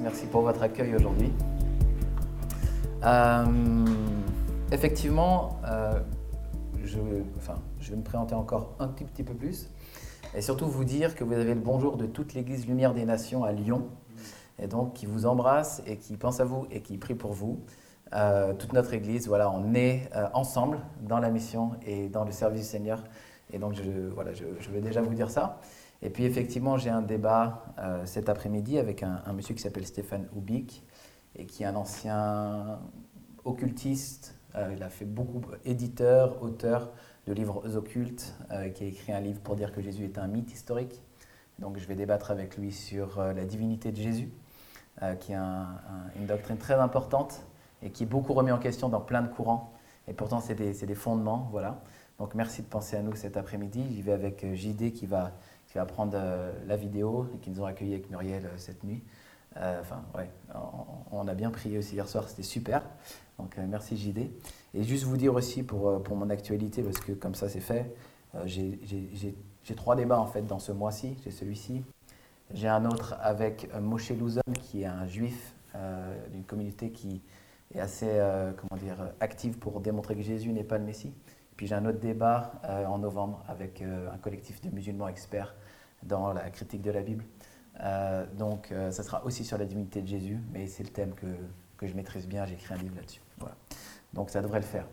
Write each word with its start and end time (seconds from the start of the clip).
merci 0.00 0.26
pour 0.26 0.42
votre 0.42 0.62
accueil 0.62 0.94
aujourd'hui. 0.94 1.32
Euh, 3.04 3.44
effectivement, 4.70 5.58
euh, 5.66 5.98
je, 6.84 6.98
enfin, 7.36 7.56
je 7.80 7.90
vais 7.90 7.96
me 7.96 8.02
présenter 8.02 8.34
encore 8.34 8.74
un 8.78 8.88
petit, 8.88 9.04
petit 9.04 9.24
peu 9.24 9.34
plus 9.34 9.68
et 10.34 10.40
surtout 10.40 10.66
vous 10.66 10.84
dire 10.84 11.14
que 11.14 11.24
vous 11.24 11.32
avez 11.32 11.54
le 11.54 11.60
bonjour 11.60 11.96
de 11.96 12.06
toute 12.06 12.34
l'Église 12.34 12.66
Lumière 12.66 12.94
des 12.94 13.04
Nations 13.04 13.44
à 13.44 13.52
Lyon 13.52 13.88
et 14.60 14.68
donc 14.68 14.94
qui 14.94 15.06
vous 15.06 15.26
embrasse 15.26 15.82
et 15.86 15.96
qui 15.96 16.16
pense 16.16 16.38
à 16.40 16.44
vous 16.44 16.66
et 16.70 16.80
qui 16.80 16.96
prie 16.98 17.14
pour 17.14 17.32
vous. 17.32 17.58
Euh, 18.14 18.52
toute 18.54 18.74
notre 18.74 18.92
Église, 18.92 19.26
voilà, 19.26 19.50
on 19.50 19.74
est 19.74 20.10
ensemble 20.34 20.78
dans 21.00 21.18
la 21.18 21.30
mission 21.30 21.72
et 21.86 22.08
dans 22.08 22.24
le 22.24 22.30
service 22.30 22.60
du 22.60 22.66
Seigneur. 22.66 23.02
Et 23.52 23.58
donc, 23.58 23.74
voilà, 24.14 24.32
je, 24.32 24.44
je 24.60 24.70
vais 24.70 24.80
déjà 24.80 25.02
vous 25.02 25.14
dire 25.14 25.30
ça. 25.30 25.58
Et 26.02 26.10
puis 26.10 26.24
effectivement, 26.24 26.76
j'ai 26.76 26.90
un 26.90 27.00
débat 27.00 27.62
euh, 27.78 28.04
cet 28.06 28.28
après-midi 28.28 28.78
avec 28.78 29.04
un, 29.04 29.22
monsieur 29.32 29.54
qui 29.54 29.62
s'appelle 29.62 29.86
Stéphane 29.86 30.26
Ubik 30.36 30.82
et 31.36 31.46
qui 31.46 31.62
est 31.62 31.66
un 31.66 31.76
ancien 31.76 32.80
occultiste. 33.44 34.36
Euh, 34.56 34.74
il 34.76 34.82
a 34.82 34.88
fait 34.88 35.04
beaucoup 35.04 35.40
éditeur, 35.64 36.42
auteur 36.42 36.90
de 37.28 37.32
livres 37.32 37.76
occultes, 37.76 38.34
euh, 38.50 38.68
qui 38.70 38.82
a 38.82 38.86
écrit 38.88 39.12
un 39.12 39.20
livre 39.20 39.40
pour 39.40 39.54
dire 39.54 39.72
que 39.72 39.80
Jésus 39.80 40.04
est 40.04 40.18
un 40.18 40.26
mythe 40.26 40.52
historique. 40.52 41.00
Donc 41.60 41.78
je 41.78 41.86
vais 41.86 41.94
débattre 41.94 42.32
avec 42.32 42.56
lui 42.56 42.72
sur 42.72 43.22
la 43.22 43.44
divinité 43.44 43.92
de 43.92 43.96
Jésus, 43.96 44.32
qui 45.20 45.32
est 45.32 45.36
une 45.36 46.26
doctrine 46.26 46.56
très 46.56 46.74
importante 46.74 47.42
et 47.82 47.90
qui 47.90 48.02
est 48.02 48.06
beaucoup 48.06 48.32
remis 48.32 48.50
en 48.50 48.58
question 48.58 48.88
dans 48.88 49.02
plein 49.02 49.22
de 49.22 49.28
courants. 49.28 49.72
Et 50.08 50.12
pourtant, 50.12 50.40
c'est 50.40 50.56
des, 50.56 50.72
des, 50.72 50.94
fondements. 50.94 51.48
Voilà. 51.52 51.80
Donc 52.18 52.34
merci 52.34 52.62
de 52.62 52.66
penser 52.66 52.96
à 52.96 53.02
nous 53.02 53.14
cet 53.14 53.36
après-midi. 53.36 53.84
J'y 53.92 54.02
vais 54.02 54.12
avec 54.12 54.44
JD 54.54 54.92
qui 54.92 55.06
va 55.06 55.32
qui 55.72 55.78
va 55.78 55.86
prendre 55.86 56.12
euh, 56.14 56.52
la 56.66 56.76
vidéo 56.76 57.26
et 57.34 57.38
qui 57.38 57.48
nous 57.48 57.62
ont 57.62 57.64
accueillis 57.64 57.94
avec 57.94 58.10
Muriel 58.10 58.44
euh, 58.44 58.50
cette 58.58 58.84
nuit. 58.84 59.02
Euh, 59.56 59.80
enfin, 59.80 60.04
ouais, 60.14 60.28
on, 61.10 61.26
a 61.26 61.34
bien 61.34 61.50
prié 61.50 61.78
aussi 61.78 61.94
hier 61.94 62.06
soir, 62.06 62.28
c'était 62.28 62.42
super. 62.42 62.82
Donc 63.38 63.56
merci 63.56 63.96
JD. 63.96 64.30
Et 64.74 64.82
juste 64.82 65.04
vous 65.04 65.16
dire 65.16 65.34
aussi 65.34 65.62
pour, 65.62 66.02
pour 66.02 66.16
mon 66.16 66.28
actualité, 66.28 66.82
parce 66.82 67.00
que 67.00 67.12
comme 67.12 67.34
ça 67.34 67.48
c'est 67.48 67.60
fait, 67.60 67.94
j'ai 68.44 69.74
trois 69.76 69.96
débats 69.96 70.20
en 70.20 70.26
fait 70.26 70.42
dans 70.42 70.58
ce 70.58 70.72
mois-ci. 70.72 71.16
J'ai 71.24 71.30
celui-ci. 71.30 71.82
J'ai 72.54 72.68
un 72.68 72.84
autre 72.86 73.14
avec 73.20 73.68
Moshe 73.78 74.10
Louzon, 74.10 74.40
qui 74.60 74.82
est 74.82 74.86
un 74.86 75.06
juif 75.06 75.54
d'une 76.30 76.44
communauté 76.44 76.90
qui 76.90 77.20
est 77.74 77.80
assez 77.80 78.20
comment 78.56 78.80
dire, 78.80 79.12
active 79.20 79.58
pour 79.58 79.80
démontrer 79.80 80.14
que 80.16 80.22
Jésus 80.22 80.52
n'est 80.52 80.64
pas 80.64 80.78
le 80.78 80.84
Messie. 80.84 81.12
Puis 81.56 81.66
j'ai 81.66 81.74
un 81.74 81.84
autre 81.84 81.98
débat 81.98 82.52
en 82.88 82.98
novembre 82.98 83.44
avec 83.48 83.82
un 83.82 84.16
collectif 84.18 84.62
de 84.62 84.70
musulmans 84.70 85.08
experts 85.08 85.54
dans 86.02 86.32
la 86.32 86.50
critique 86.50 86.82
de 86.82 86.90
la 86.90 87.02
Bible. 87.02 87.24
Euh, 87.80 88.24
donc, 88.36 88.70
euh, 88.70 88.90
ça 88.90 89.02
sera 89.02 89.24
aussi 89.24 89.44
sur 89.44 89.58
la 89.58 89.64
divinité 89.64 90.02
de 90.02 90.06
Jésus, 90.06 90.38
mais 90.52 90.66
c'est 90.66 90.82
le 90.82 90.90
thème 90.90 91.14
que, 91.14 91.26
que 91.78 91.86
je 91.86 91.94
maîtrise 91.94 92.28
bien. 92.28 92.44
J'ai 92.44 92.54
écrit 92.54 92.74
un 92.74 92.78
livre 92.78 92.96
là-dessus. 92.96 93.22
Voilà. 93.38 93.56
Donc, 94.12 94.30
ça 94.30 94.42
devrait 94.42 94.60
le 94.60 94.66
faire. 94.66 94.86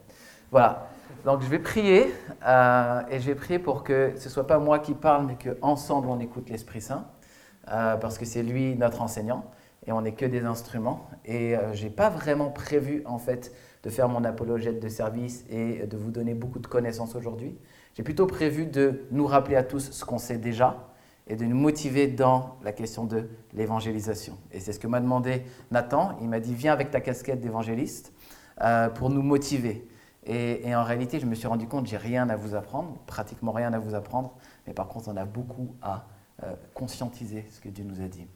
Voilà. 0.52 0.88
Donc, 1.26 1.42
je 1.42 1.48
vais 1.48 1.60
prier 1.60 2.14
euh, 2.46 3.02
et 3.10 3.20
je 3.20 3.26
vais 3.28 3.36
prier 3.36 3.60
pour 3.60 3.84
que 3.84 4.14
ce 4.18 4.26
ne 4.26 4.30
soit 4.30 4.48
pas 4.48 4.60
moi 4.60 4.80
qui 4.80 4.94
parle, 4.94 5.28
mais 5.28 5.36
qu'ensemble 5.36 6.08
on 6.08 6.20
écoute 6.20 6.50
l'Esprit 6.50 6.82
Saint, 6.82 7.06
parce 7.66 8.18
que 8.18 8.26
c'est 8.26 8.42
lui 8.42 8.76
notre 8.76 9.02
enseignant 9.04 9.46
et 9.86 9.92
on 9.92 10.02
n'est 10.02 10.14
que 10.14 10.26
des 10.26 10.44
instruments. 10.44 11.08
Et 11.26 11.56
je 11.74 11.84
n'ai 11.84 11.92
pas 11.92 12.10
vraiment 12.10 12.50
prévu, 12.50 13.04
en 13.06 13.20
fait, 13.20 13.54
de 13.84 13.90
faire 13.92 14.10
mon 14.10 14.24
apologète 14.24 14.80
de 14.80 14.90
service 14.90 15.46
et 15.52 15.86
de 15.86 15.98
vous 15.98 16.10
donner 16.10 16.34
beaucoup 16.34 16.58
de 16.58 16.66
connaissances 16.66 17.16
aujourd'hui. 17.16 17.56
J'ai 17.94 18.02
plutôt 18.02 18.26
prévu 18.26 18.66
de 18.66 19.04
nous 19.12 19.28
rappeler 19.28 19.56
à 19.56 19.64
tous 19.64 19.92
ce 19.92 20.04
qu'on 20.04 20.18
sait 20.18 20.38
déjà 20.38 20.89
et 21.30 21.36
de 21.36 21.46
nous 21.46 21.56
motiver 21.56 22.08
dans 22.08 22.58
la 22.64 22.72
question 22.72 23.06
de 23.06 23.30
l'évangélisation. 23.54 24.38
Et 24.52 24.60
c'est 24.60 24.74
ce 24.74 24.80
que 24.80 24.88
m'a 24.88 25.00
demandé 25.00 25.44
Nathan. 25.70 26.18
Il 26.22 26.28
m'a 26.28 26.40
dit, 26.40 26.56
viens 26.56 26.74
avec 26.74 26.90
ta 26.90 27.00
casquette 27.00 27.40
d'évangéliste 27.40 28.12
euh, 28.62 28.90
pour 28.90 29.12
nous 29.12 29.22
motiver. 29.22 29.88
Et, 30.26 30.76
en 30.76 30.84
réalité, 30.84 31.20
je 31.20 31.26
me 31.26 31.34
suis 31.34 31.48
rendu 31.48 31.68
compte, 31.68 31.88
j'ai 31.88 31.98
rien 31.98 32.30
à 32.30 32.36
vous 32.36 32.54
apprendre, 32.54 32.98
pratiquement 33.08 33.52
rien 33.52 33.74
à 33.74 33.80
vous 33.80 33.96
apprendre, 33.96 34.36
mais 34.68 34.74
par 34.74 34.88
contre, 34.88 35.08
on 35.08 35.18
a 35.18 35.26
beaucoup 35.26 35.76
à 35.82 36.06
euh, 36.44 36.54
conscientiser 36.74 37.46
ce 37.50 37.60
que 37.62 37.70
Dieu 37.70 37.84
nous 37.84 38.02
a 38.02 38.08
dit. 38.08 38.28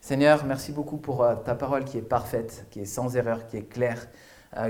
Seigneur, 0.00 0.44
merci 0.44 0.72
beaucoup 0.72 0.96
pour 0.96 1.22
euh, 1.22 1.36
ta 1.36 1.54
parole 1.54 1.84
qui 1.84 1.98
est 1.98 2.02
parfaite, 2.02 2.66
qui 2.70 2.80
est 2.80 2.86
sans 2.86 3.16
erreur, 3.16 3.46
qui 3.46 3.58
est 3.58 3.68
claire, 3.68 4.08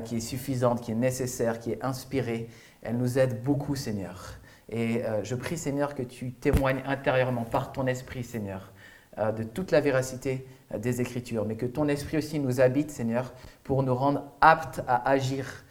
qui 0.04 0.16
est 0.16 0.20
suffisante, 0.20 0.80
qui 0.80 0.90
est 0.90 0.96
nécessaire, 0.96 1.60
qui 1.60 1.70
est 1.70 1.84
inspirée. 1.84 2.48
Elle 2.82 2.96
nous 2.96 3.18
aide 3.18 3.44
beaucoup, 3.44 3.76
Seigneur. 3.76 4.36
Et 4.68 5.04
euh, 5.04 5.22
je 5.22 5.34
prie, 5.34 5.56
Seigneur, 5.56 5.94
que 5.94 6.02
tu 6.02 6.32
témoignes 6.32 6.82
intérieurement 6.86 7.44
par 7.44 7.72
ton 7.72 7.86
esprit, 7.86 8.24
Seigneur, 8.24 8.72
euh, 9.18 9.30
de 9.30 9.44
toute 9.44 9.70
la 9.70 9.80
véracité 9.80 10.46
euh, 10.74 10.78
des 10.78 11.00
Écritures, 11.00 11.44
mais 11.46 11.56
que 11.56 11.66
ton 11.66 11.86
esprit 11.88 12.18
aussi 12.18 12.40
nous 12.40 12.60
habite, 12.60 12.90
Seigneur, 12.90 13.32
pour 13.62 13.82
nous 13.82 13.94
rendre 13.94 14.24
aptes 14.40 14.82
à 14.86 15.08
agir 15.08 15.64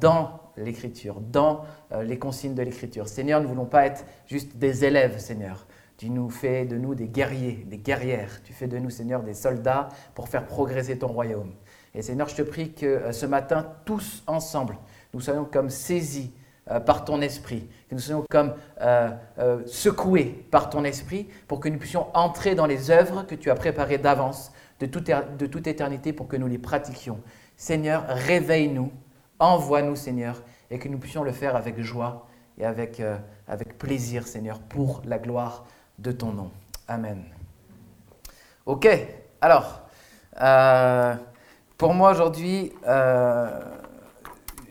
dans 0.00 0.40
l'Écriture, 0.56 1.20
dans 1.20 1.64
les 2.00 2.16
consignes 2.16 2.54
de 2.54 2.62
l'Écriture. 2.62 3.08
Seigneur, 3.08 3.40
nous 3.40 3.48
ne 3.48 3.52
voulons 3.52 3.66
pas 3.66 3.86
être 3.86 4.06
juste 4.24 4.56
des 4.56 4.84
élèves, 4.84 5.18
Seigneur. 5.18 5.66
Tu 5.96 6.10
nous 6.10 6.30
fais 6.30 6.64
de 6.64 6.78
nous 6.78 6.94
des 6.94 7.08
guerriers, 7.08 7.64
des 7.66 7.78
guerrières. 7.78 8.40
Tu 8.44 8.52
fais 8.52 8.68
de 8.68 8.78
nous, 8.78 8.88
Seigneur, 8.88 9.24
des 9.24 9.34
soldats 9.34 9.88
pour 10.14 10.28
faire 10.28 10.46
progresser 10.46 10.96
ton 10.96 11.08
royaume. 11.08 11.54
Et 11.92 12.02
Seigneur, 12.02 12.28
je 12.28 12.36
te 12.36 12.42
prie 12.42 12.72
que 12.72 13.10
ce 13.10 13.26
matin, 13.26 13.66
tous 13.84 14.22
ensemble, 14.28 14.78
nous 15.12 15.20
soyons 15.20 15.44
comme 15.44 15.70
saisis 15.70 16.32
euh, 16.70 16.80
par 16.80 17.04
ton 17.04 17.20
esprit, 17.20 17.68
que 17.90 17.94
nous 17.94 18.00
soyons 18.00 18.24
comme 18.30 18.54
euh, 18.80 19.10
euh, 19.38 19.62
secoués 19.66 20.46
par 20.50 20.70
ton 20.70 20.82
esprit 20.84 21.28
pour 21.46 21.60
que 21.60 21.68
nous 21.68 21.76
puissions 21.76 22.06
entrer 22.16 22.54
dans 22.54 22.64
les 22.64 22.90
œuvres 22.90 23.22
que 23.24 23.34
tu 23.34 23.50
as 23.50 23.54
préparées 23.54 23.98
d'avance, 23.98 24.50
de 24.80 24.86
toute, 24.86 25.10
de 25.10 25.44
toute 25.46 25.66
éternité, 25.66 26.14
pour 26.14 26.26
que 26.26 26.38
nous 26.38 26.46
les 26.46 26.56
pratiquions. 26.56 27.20
Seigneur, 27.58 28.06
réveille-nous, 28.08 28.90
envoie-nous, 29.38 29.94
Seigneur, 29.94 30.42
et 30.70 30.78
que 30.78 30.88
nous 30.88 30.96
puissions 30.96 31.22
le 31.22 31.32
faire 31.32 31.54
avec 31.54 31.78
joie 31.82 32.28
et 32.56 32.64
avec, 32.64 33.02
avec 33.46 33.76
plaisir, 33.76 34.26
Seigneur, 34.26 34.58
pour 34.58 35.02
la 35.04 35.18
gloire 35.18 35.66
de 35.98 36.12
ton 36.12 36.32
nom. 36.32 36.50
Amen. 36.88 37.24
Ok, 38.64 38.88
alors, 39.42 39.82
pour 41.76 41.92
moi 41.92 42.12
aujourd'hui, 42.12 42.72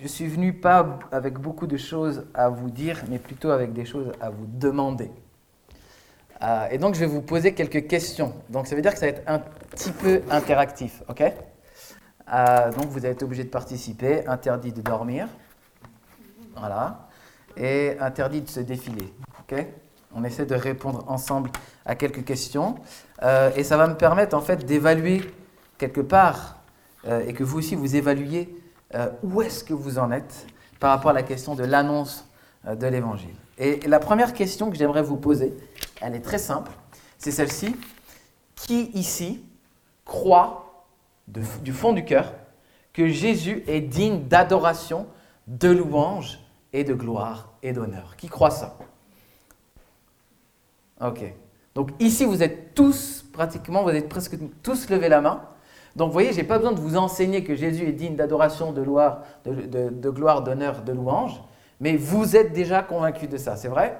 je 0.04 0.10
suis 0.10 0.28
venu 0.28 0.52
pas 0.52 1.00
avec 1.14 1.40
beaucoup 1.40 1.66
de 1.66 1.78
choses 1.78 2.26
à 2.34 2.50
vous 2.50 2.70
dire, 2.70 3.02
mais 3.10 3.20
plutôt 3.20 3.52
avec 3.52 3.72
des 3.72 3.86
choses 3.86 4.12
à 4.20 4.30
vous 4.30 4.46
demander. 4.46 5.10
Euh, 6.42 6.68
et 6.72 6.78
donc, 6.78 6.96
je 6.96 7.00
vais 7.00 7.06
vous 7.06 7.22
poser 7.22 7.54
quelques 7.54 7.88
questions. 7.88 8.34
Donc, 8.50 8.68
ça 8.68 8.76
veut 8.76 8.82
dire 8.82 8.92
que 8.92 9.00
ça 9.00 9.06
va 9.06 9.14
être 9.14 9.24
un 9.28 9.40
petit 9.40 9.92
peu 9.92 10.22
interactif, 10.30 11.02
ok? 11.08 11.22
Euh, 12.34 12.72
Donc, 12.74 12.88
vous 12.88 12.98
allez 12.98 13.14
être 13.14 13.24
obligé 13.24 13.46
de 13.46 13.50
participer. 13.50 14.28
Interdit 14.28 14.74
de 14.74 14.82
dormir. 14.82 15.30
Voilà. 16.58 17.08
Et 17.56 17.96
interdit 18.02 18.42
de 18.42 18.50
se 18.50 18.60
défiler, 18.60 19.14
ok? 19.40 19.66
On 20.14 20.26
essaie 20.26 20.46
de 20.46 20.56
répondre 20.56 21.06
ensemble 21.08 21.50
à 21.86 21.96
quelques 21.96 22.26
questions. 22.26 22.76
Euh, 23.22 23.52
et 23.56 23.64
ça 23.64 23.78
va 23.78 23.88
me 23.88 23.96
permettre, 23.96 24.36
en 24.36 24.42
fait, 24.42 24.66
d'évaluer 24.66 25.22
quelque 25.78 26.02
part, 26.02 26.58
et 27.06 27.34
que 27.34 27.44
vous 27.44 27.60
aussi, 27.60 27.76
vous 27.76 27.98
évaluiez 27.98 28.63
euh, 28.96 29.10
où 29.24 29.42
est-ce 29.42 29.64
que 29.64 29.74
vous 29.74 29.98
en 30.00 30.12
êtes 30.12 30.48
par 30.80 30.92
rapport 30.92 31.12
à 31.12 31.14
la 31.14 31.24
question 31.24 31.56
de 31.56 31.64
l'annonce 31.64 32.26
euh, 32.68 32.76
de 32.76 32.88
l'Évangile? 32.88 33.36
Et 33.58 33.80
la 33.88 34.00
première 34.00 34.34
question 34.34 34.70
que 34.70 34.76
j'aimerais 34.76 35.04
vous 35.04 35.18
poser, 35.18 35.54
elle 36.02 36.16
est 36.16 36.22
très 36.22 36.40
simple, 36.40 36.72
c'est 37.18 37.32
celle-ci. 37.32 37.76
Qui 38.56 38.92
ici 38.94 39.44
croit 40.06 40.86
du 41.28 41.74
fond 41.74 41.94
du 41.94 42.06
cœur 42.06 42.34
que 42.94 43.08
Jésus 43.08 43.64
est 43.68 43.82
digne 43.82 44.28
d'adoration, 44.28 45.08
de 45.48 45.70
louange 45.70 46.40
et 46.72 46.84
de 46.84 46.94
gloire 46.94 47.54
et 47.62 47.74
d'honneur? 47.74 48.16
Qui 48.16 48.28
croit 48.28 48.52
ça? 48.52 48.78
Ok. 51.02 51.34
Donc 51.76 51.90
ici, 52.00 52.26
vous 52.26 52.42
êtes 52.42 52.74
tous, 52.74 53.26
pratiquement, 53.34 53.84
vous 53.84 53.90
êtes 53.90 54.08
presque 54.08 54.38
tous 54.62 54.90
levés 54.90 55.10
la 55.10 55.22
main. 55.22 55.42
Donc 55.96 56.08
vous 56.08 56.14
voyez, 56.14 56.32
je 56.32 56.38
n'ai 56.38 56.44
pas 56.44 56.58
besoin 56.58 56.74
de 56.74 56.80
vous 56.80 56.98
enseigner 56.98 57.44
que 57.44 57.56
Jésus 57.56 57.88
est 57.88 57.92
digne 57.92 58.16
d'adoration, 58.16 58.72
de, 58.72 58.82
de, 58.84 60.10
gloire, 60.10 60.42
d'honneur, 60.42 60.82
de 60.82 60.92
louange, 60.92 61.42
mais 61.80 61.96
vous 61.96 62.36
êtes 62.36 62.52
déjà 62.52 62.82
convaincus 62.82 63.30
de 63.30 63.38
ça, 63.38 63.56
c'est 63.56 63.68
vrai? 63.68 64.00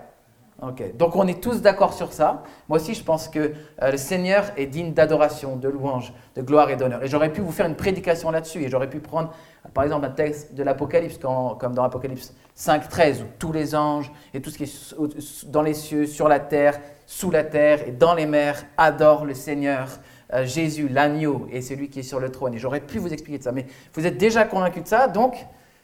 Ok, 0.62 0.96
donc 0.96 1.16
on 1.16 1.28
est 1.28 1.42
tous 1.42 1.62
d'accord 1.62 1.94
sur 1.94 2.14
ça. 2.14 2.44
Moi 2.70 2.78
aussi, 2.78 2.94
je 2.94 3.04
pense 3.04 3.28
que 3.28 3.40
euh, 3.82 3.92
le 3.92 3.98
Seigneur 3.98 4.46
est 4.56 4.68
digne 4.68 4.94
d'adoration, 4.94 5.56
de 5.58 5.68
louange, 5.68 6.14
de 6.36 6.42
gloire 6.42 6.70
et 6.70 6.78
d'honneur. 6.78 7.04
Et 7.04 7.08
j'aurais 7.08 7.34
pu 7.34 7.42
vous 7.42 7.52
faire 7.52 7.66
une 7.66 7.76
prédication 7.76 8.32
là-dessus, 8.32 8.64
et 8.64 8.70
j'aurais 8.70 8.90
pu 8.90 9.00
prendre, 9.00 9.34
par 9.74 9.84
exemple, 9.84 10.06
un 10.06 10.12
texte 10.12 10.54
de 10.54 10.64
l'Apocalypse, 10.64 11.18
comme 11.18 11.74
dans 11.74 11.84
l'Apocalypse 11.84 12.34
5, 12.56 12.88
13, 12.88 13.24
où 13.24 13.26
tous 13.40 13.52
les 13.52 13.76
anges 13.76 14.12
et 14.34 14.42
tout 14.42 14.52
ce 14.52 14.58
qui 14.58 14.64
est 14.64 15.50
dans 15.52 15.64
les 15.64 15.74
cieux, 15.74 16.06
sur 16.06 16.30
la 16.30 16.40
terre, 16.40 16.80
sous 17.06 17.30
la 17.30 17.44
terre 17.44 17.88
et 17.88 17.92
dans 17.92 18.14
les 18.14 18.26
mers 18.26 18.64
adorent 18.78 19.26
le 19.26 19.34
Seigneur. 19.34 19.88
Euh, 20.34 20.46
Jésus, 20.46 20.88
l'agneau, 20.88 21.48
et 21.52 21.62
celui 21.62 21.90
qui 21.90 22.00
est 22.00 22.04
sur 22.04 22.20
le 22.20 22.32
trône. 22.32 22.56
Et 22.56 22.58
j'aurais 22.58 22.80
pu 22.80 22.98
vous 22.98 23.14
expliquer 23.14 23.38
de 23.38 23.44
ça, 23.44 23.52
mais 23.52 23.68
vous 23.94 24.08
êtes 24.08 24.18
déjà 24.18 24.46
convaincu 24.46 24.82
de 24.82 24.88
ça, 24.88 25.08
donc 25.08 25.36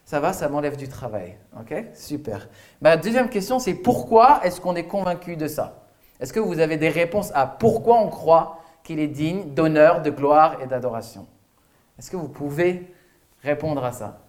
ça 0.05 0.19
va, 0.19 0.33
ça 0.33 0.49
m'enlève 0.49 0.75
du 0.75 0.87
travail. 0.87 1.37
Ok? 1.59 1.73
Super. 1.93 2.49
Ma 2.81 2.97
deuxième 2.97 3.29
question, 3.29 3.59
c'est 3.59 3.75
pourquoi 3.75 4.39
est-ce 4.43 4.59
qu'on 4.59 4.75
est 4.75 4.87
convaincu 4.87 5.35
de 5.35 5.47
ça? 5.47 5.83
Est-ce 6.19 6.33
que 6.33 6.39
vous 6.39 6.59
avez 6.59 6.77
des 6.77 6.89
réponses 6.89 7.31
à 7.35 7.45
pourquoi 7.45 7.99
on 8.01 8.07
croit 8.07 8.59
qu'il 8.83 8.99
est 8.99 9.07
digne 9.07 9.53
d'honneur, 9.53 10.01
de 10.01 10.09
gloire 10.09 10.57
et 10.63 10.65
d'adoration? 10.65 11.27
Est-ce 11.99 12.09
que 12.09 12.17
vous 12.17 12.29
pouvez 12.29 12.91
répondre 13.43 13.83
à 13.85 13.91
ça? 13.91 14.19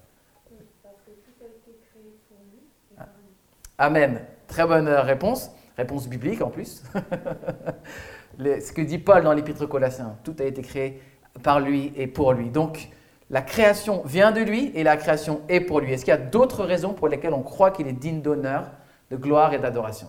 Amen. 3.78 4.20
Très 4.46 4.66
bonne 4.66 4.88
réponse. 4.88 5.50
Réponse 5.78 6.08
biblique 6.08 6.42
en 6.42 6.50
plus. 6.50 6.82
ce 8.38 8.72
que 8.72 8.82
dit 8.82 8.98
Paul 8.98 9.22
dans 9.22 9.32
l'Épître 9.32 9.66
Colossiens, 9.66 10.16
tout 10.24 10.36
a 10.38 10.44
été 10.44 10.62
créé 10.62 11.02
par 11.42 11.60
lui 11.60 11.92
et 11.96 12.06
pour 12.06 12.32
lui. 12.32 12.50
Donc, 12.50 12.90
la 13.30 13.42
création 13.42 14.02
vient 14.04 14.32
de 14.32 14.40
lui 14.40 14.72
et 14.74 14.82
la 14.82 14.96
création 14.96 15.42
est 15.48 15.60
pour 15.60 15.80
lui. 15.80 15.92
Est-ce 15.92 16.04
qu'il 16.04 16.12
y 16.12 16.16
a 16.16 16.20
d'autres 16.20 16.64
raisons 16.64 16.94
pour 16.94 17.08
lesquelles 17.08 17.34
on 17.34 17.42
croit 17.42 17.70
qu'il 17.70 17.86
est 17.86 17.92
digne 17.92 18.22
d'honneur, 18.22 18.70
de 19.10 19.16
gloire 19.16 19.54
et 19.54 19.58
d'adoration? 19.58 20.08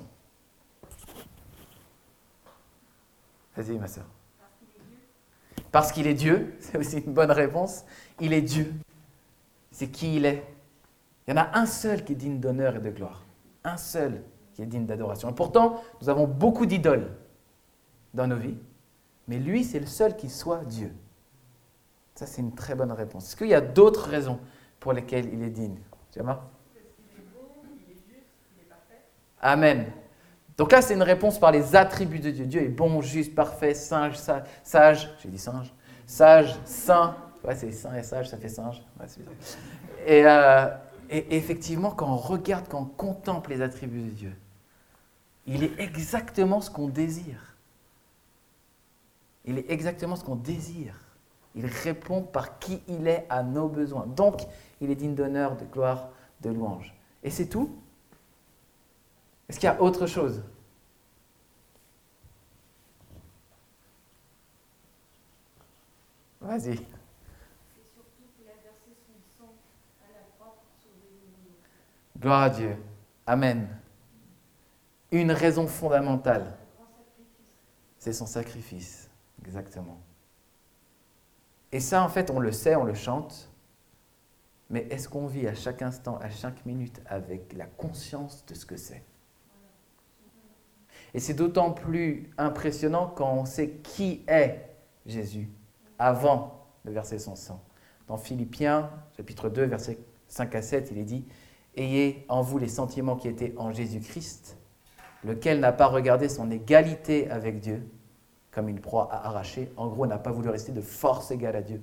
Vas-y, 3.55 3.77
ma 3.77 3.87
soeur. 3.87 4.05
Parce 5.71 5.91
qu'il 5.91 6.07
est 6.07 6.13
Dieu, 6.13 6.55
c'est 6.59 6.77
aussi 6.77 6.97
une 6.99 7.13
bonne 7.13 7.31
réponse. 7.31 7.85
Il 8.19 8.33
est 8.33 8.41
Dieu. 8.41 8.73
C'est 9.71 9.87
qui 9.87 10.15
il 10.15 10.25
est. 10.25 10.43
Il 11.27 11.35
y 11.35 11.39
en 11.39 11.41
a 11.41 11.49
un 11.53 11.65
seul 11.65 12.03
qui 12.03 12.13
est 12.13 12.15
digne 12.15 12.39
d'honneur 12.39 12.75
et 12.75 12.79
de 12.79 12.89
gloire. 12.89 13.23
Un 13.63 13.77
seul 13.77 14.23
qui 14.53 14.63
est 14.63 14.65
digne 14.65 14.85
d'adoration. 14.85 15.29
Et 15.29 15.33
pourtant, 15.33 15.81
nous 16.01 16.09
avons 16.09 16.25
beaucoup 16.25 16.65
d'idoles 16.65 17.07
dans 18.13 18.27
nos 18.27 18.35
vies, 18.35 18.57
mais 19.27 19.37
lui, 19.37 19.63
c'est 19.63 19.79
le 19.79 19.85
seul 19.85 20.15
qui 20.15 20.29
soit 20.29 20.63
Dieu. 20.65 20.93
Ça, 22.15 22.25
c'est 22.25 22.41
une 22.41 22.53
très 22.53 22.75
bonne 22.75 22.91
réponse. 22.91 23.27
Est-ce 23.27 23.35
qu'il 23.35 23.47
y 23.47 23.53
a 23.53 23.61
d'autres 23.61 24.09
raisons 24.09 24.39
pour 24.79 24.93
lesquelles 24.93 25.33
il 25.33 25.41
est 25.43 25.49
digne? 25.49 25.77
Amen. 29.41 29.85
Donc 30.57 30.71
là, 30.71 30.81
c'est 30.81 30.93
une 30.93 31.03
réponse 31.03 31.39
par 31.39 31.51
les 31.51 31.75
attributs 31.75 32.19
de 32.19 32.29
Dieu. 32.29 32.45
Dieu 32.45 32.61
est 32.61 32.67
bon, 32.67 33.01
juste, 33.01 33.33
parfait, 33.33 33.73
singe, 33.73 34.15
sage. 34.63 35.09
J'ai 35.21 35.29
dit 35.29 35.39
singe. 35.39 35.73
Sage, 36.05 36.55
saint. 36.65 37.15
Ouais, 37.43 37.55
c'est 37.55 37.71
saint 37.71 37.95
et 37.95 38.03
sage, 38.03 38.29
ça 38.29 38.37
fait 38.37 38.49
singe. 38.49 38.83
et, 40.05 40.23
euh, 40.25 40.67
et 41.09 41.35
effectivement, 41.35 41.89
quand 41.91 42.07
on 42.07 42.17
regarde, 42.17 42.67
quand 42.69 42.81
on 42.81 42.85
contemple 42.85 43.49
les 43.49 43.61
attributs 43.61 44.01
de 44.01 44.09
Dieu, 44.09 44.33
il 45.47 45.63
est 45.63 45.79
exactement 45.79 46.61
ce 46.61 46.69
qu'on 46.69 46.87
désire. 46.87 47.50
Il 49.45 49.57
est 49.57 49.69
exactement 49.69 50.15
ce 50.15 50.23
qu'on 50.23 50.35
désire. 50.35 50.95
Il 51.55 51.65
répond 51.65 52.21
par 52.21 52.59
qui 52.59 52.81
il 52.87 53.07
est 53.07 53.25
à 53.29 53.43
nos 53.43 53.67
besoins. 53.67 54.05
Donc, 54.05 54.41
il 54.79 54.89
est 54.89 54.95
digne 54.95 55.15
d'honneur, 55.15 55.57
de 55.57 55.65
gloire, 55.65 56.09
de 56.41 56.49
louange. 56.49 56.95
Et 57.23 57.29
c'est 57.29 57.47
tout? 57.47 57.77
Est-ce 59.49 59.59
qu'il 59.59 59.67
y 59.67 59.69
a 59.69 59.81
autre 59.81 60.07
chose? 60.07 60.43
Vas-y. 66.39 66.79
Gloire 72.17 72.43
à 72.43 72.49
Dieu. 72.49 72.77
Amen. 73.25 73.67
Une 75.11 75.31
raison 75.31 75.67
fondamentale. 75.67 76.57
C'est 77.97 78.13
son 78.13 78.25
sacrifice. 78.25 79.10
Exactement. 79.45 79.99
Et 81.71 81.79
ça, 81.79 82.03
en 82.03 82.09
fait, 82.09 82.29
on 82.29 82.39
le 82.39 82.51
sait, 82.51 82.75
on 82.75 82.83
le 82.83 82.93
chante, 82.93 83.49
mais 84.69 84.87
est-ce 84.89 85.09
qu'on 85.09 85.27
vit 85.27 85.47
à 85.47 85.53
chaque 85.53 85.81
instant, 85.81 86.17
à 86.17 86.29
chaque 86.29 86.65
minute, 86.65 87.01
avec 87.05 87.53
la 87.53 87.65
conscience 87.65 88.45
de 88.45 88.53
ce 88.53 88.65
que 88.65 88.77
c'est? 88.77 89.03
Et 91.13 91.19
c'est 91.19 91.33
d'autant 91.33 91.71
plus 91.71 92.29
impressionnant 92.37 93.07
quand 93.07 93.33
on 93.33 93.45
sait 93.45 93.71
qui 93.83 94.23
est 94.27 94.69
Jésus 95.05 95.49
avant 95.99 96.67
de 96.85 96.91
verser 96.91 97.19
son 97.19 97.35
sang. 97.35 97.61
Dans 98.07 98.17
Philippiens, 98.17 98.89
chapitre 99.17 99.49
2, 99.49 99.65
versets 99.65 99.99
5 100.27 100.55
à 100.55 100.61
7, 100.61 100.89
il 100.91 100.97
est 100.97 101.03
dit 101.03 101.25
Ayez 101.75 102.25
en 102.29 102.41
vous 102.41 102.57
les 102.57 102.67
sentiments 102.67 103.15
qui 103.15 103.27
étaient 103.27 103.53
en 103.57 103.71
Jésus-Christ, 103.71 104.57
lequel 105.23 105.59
n'a 105.59 105.71
pas 105.71 105.87
regardé 105.87 106.27
son 106.29 106.49
égalité 106.51 107.29
avec 107.29 107.59
Dieu 107.59 107.89
comme 108.51 108.69
une 108.69 108.79
proie 108.79 109.11
à 109.11 109.27
arracher. 109.27 109.71
En 109.77 109.87
gros, 109.87 110.05
n'a 110.05 110.17
pas 110.17 110.31
voulu 110.31 110.49
rester 110.49 110.71
de 110.71 110.81
force 110.81 111.31
égale 111.31 111.55
à 111.55 111.61
Dieu. 111.61 111.81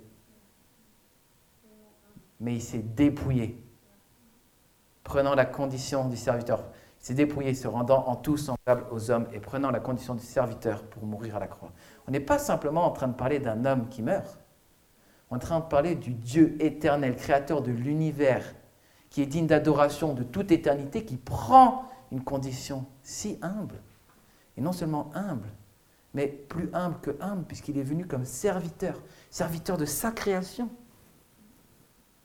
Mais 2.40 2.54
il 2.54 2.62
s'est 2.62 2.78
dépouillé, 2.78 3.60
prenant 5.02 5.34
la 5.34 5.44
condition 5.44 6.08
du 6.08 6.16
serviteur. 6.16 6.64
Il 7.00 7.06
s'est 7.06 7.14
dépouillé, 7.14 7.54
se 7.54 7.66
rendant 7.66 8.06
en 8.06 8.16
tout 8.16 8.36
semblable 8.36 8.86
aux 8.90 9.10
hommes 9.10 9.26
et 9.32 9.40
prenant 9.40 9.70
la 9.70 9.80
condition 9.80 10.14
du 10.14 10.22
serviteur 10.22 10.82
pour 10.84 11.04
mourir 11.04 11.36
à 11.36 11.40
la 11.40 11.48
croix. 11.48 11.72
On 12.06 12.10
n'est 12.10 12.20
pas 12.20 12.38
simplement 12.38 12.84
en 12.84 12.90
train 12.90 13.08
de 13.08 13.14
parler 13.14 13.40
d'un 13.40 13.64
homme 13.64 13.88
qui 13.88 14.02
meurt. 14.02 14.38
On 15.30 15.34
est 15.34 15.36
en 15.36 15.46
train 15.46 15.60
de 15.60 15.64
parler 15.64 15.94
du 15.94 16.12
Dieu 16.12 16.56
éternel, 16.60 17.16
créateur 17.16 17.62
de 17.62 17.70
l'univers, 17.70 18.44
qui 19.10 19.22
est 19.22 19.26
digne 19.26 19.46
d'adoration 19.46 20.14
de 20.14 20.22
toute 20.22 20.52
éternité, 20.52 21.04
qui 21.04 21.16
prend 21.16 21.84
une 22.12 22.22
condition 22.22 22.86
si 23.02 23.38
humble. 23.42 23.80
Et 24.56 24.60
non 24.60 24.72
seulement 24.72 25.10
humble, 25.14 25.48
mais 26.14 26.26
plus 26.26 26.70
humble 26.72 27.00
que 27.00 27.16
humble, 27.20 27.44
puisqu'il 27.44 27.78
est 27.78 27.82
venu 27.82 28.06
comme 28.06 28.24
serviteur, 28.24 29.00
serviteur 29.30 29.76
de 29.76 29.84
sa 29.84 30.10
création. 30.10 30.70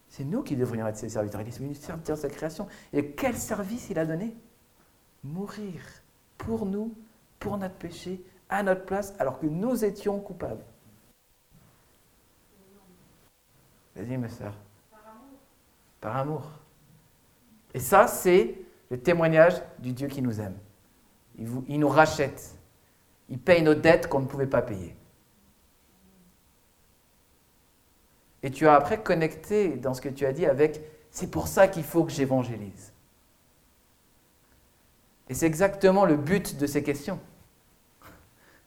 C'est 0.08 0.24
nous 0.24 0.42
qui 0.42 0.56
devrions 0.56 0.86
être 0.86 0.96
ses 0.96 1.08
serviteurs. 1.08 1.40
Il 1.40 1.48
est 1.48 1.58
venu 1.58 1.74
serviteur 1.74 2.16
de 2.16 2.22
sa 2.22 2.28
création. 2.28 2.68
Et 2.92 3.10
quel 3.12 3.36
service 3.36 3.90
il 3.90 3.98
a 3.98 4.06
donné? 4.06 4.36
Mourir 5.24 5.80
pour 6.38 6.66
nous, 6.66 6.94
pour 7.38 7.58
notre 7.58 7.74
péché, 7.74 8.24
à 8.48 8.62
notre 8.62 8.84
place, 8.84 9.14
alors 9.18 9.38
que 9.40 9.46
nous 9.46 9.84
étions 9.84 10.20
coupables. 10.20 10.64
Vas-y, 13.96 14.16
mes 14.16 14.28
soeurs. 14.28 14.56
Par 14.90 15.00
amour. 15.00 15.38
Par 16.00 16.16
amour. 16.16 16.50
Et 17.72 17.80
ça, 17.80 18.06
c'est 18.06 18.56
le 18.90 19.00
témoignage 19.00 19.60
du 19.78 19.92
Dieu 19.92 20.08
qui 20.08 20.22
nous 20.22 20.40
aime. 20.40 20.56
Il, 21.36 21.48
il 21.68 21.80
nous 21.80 21.88
rachète. 21.88 22.56
Il 23.34 23.40
paye 23.40 23.62
nos 23.62 23.74
dettes 23.74 24.06
qu'on 24.06 24.20
ne 24.20 24.26
pouvait 24.26 24.46
pas 24.46 24.62
payer. 24.62 24.94
Et 28.44 28.50
tu 28.52 28.68
as 28.68 28.76
après 28.76 29.02
connecté 29.02 29.70
dans 29.70 29.92
ce 29.92 30.00
que 30.00 30.08
tu 30.08 30.24
as 30.24 30.32
dit 30.32 30.46
avec 30.46 30.80
c'est 31.10 31.32
pour 31.32 31.48
ça 31.48 31.66
qu'il 31.66 31.82
faut 31.82 32.04
que 32.04 32.12
j'évangélise. 32.12 32.92
Et 35.28 35.34
c'est 35.34 35.46
exactement 35.46 36.04
le 36.04 36.16
but 36.16 36.56
de 36.58 36.68
ces 36.68 36.84
questions. 36.84 37.18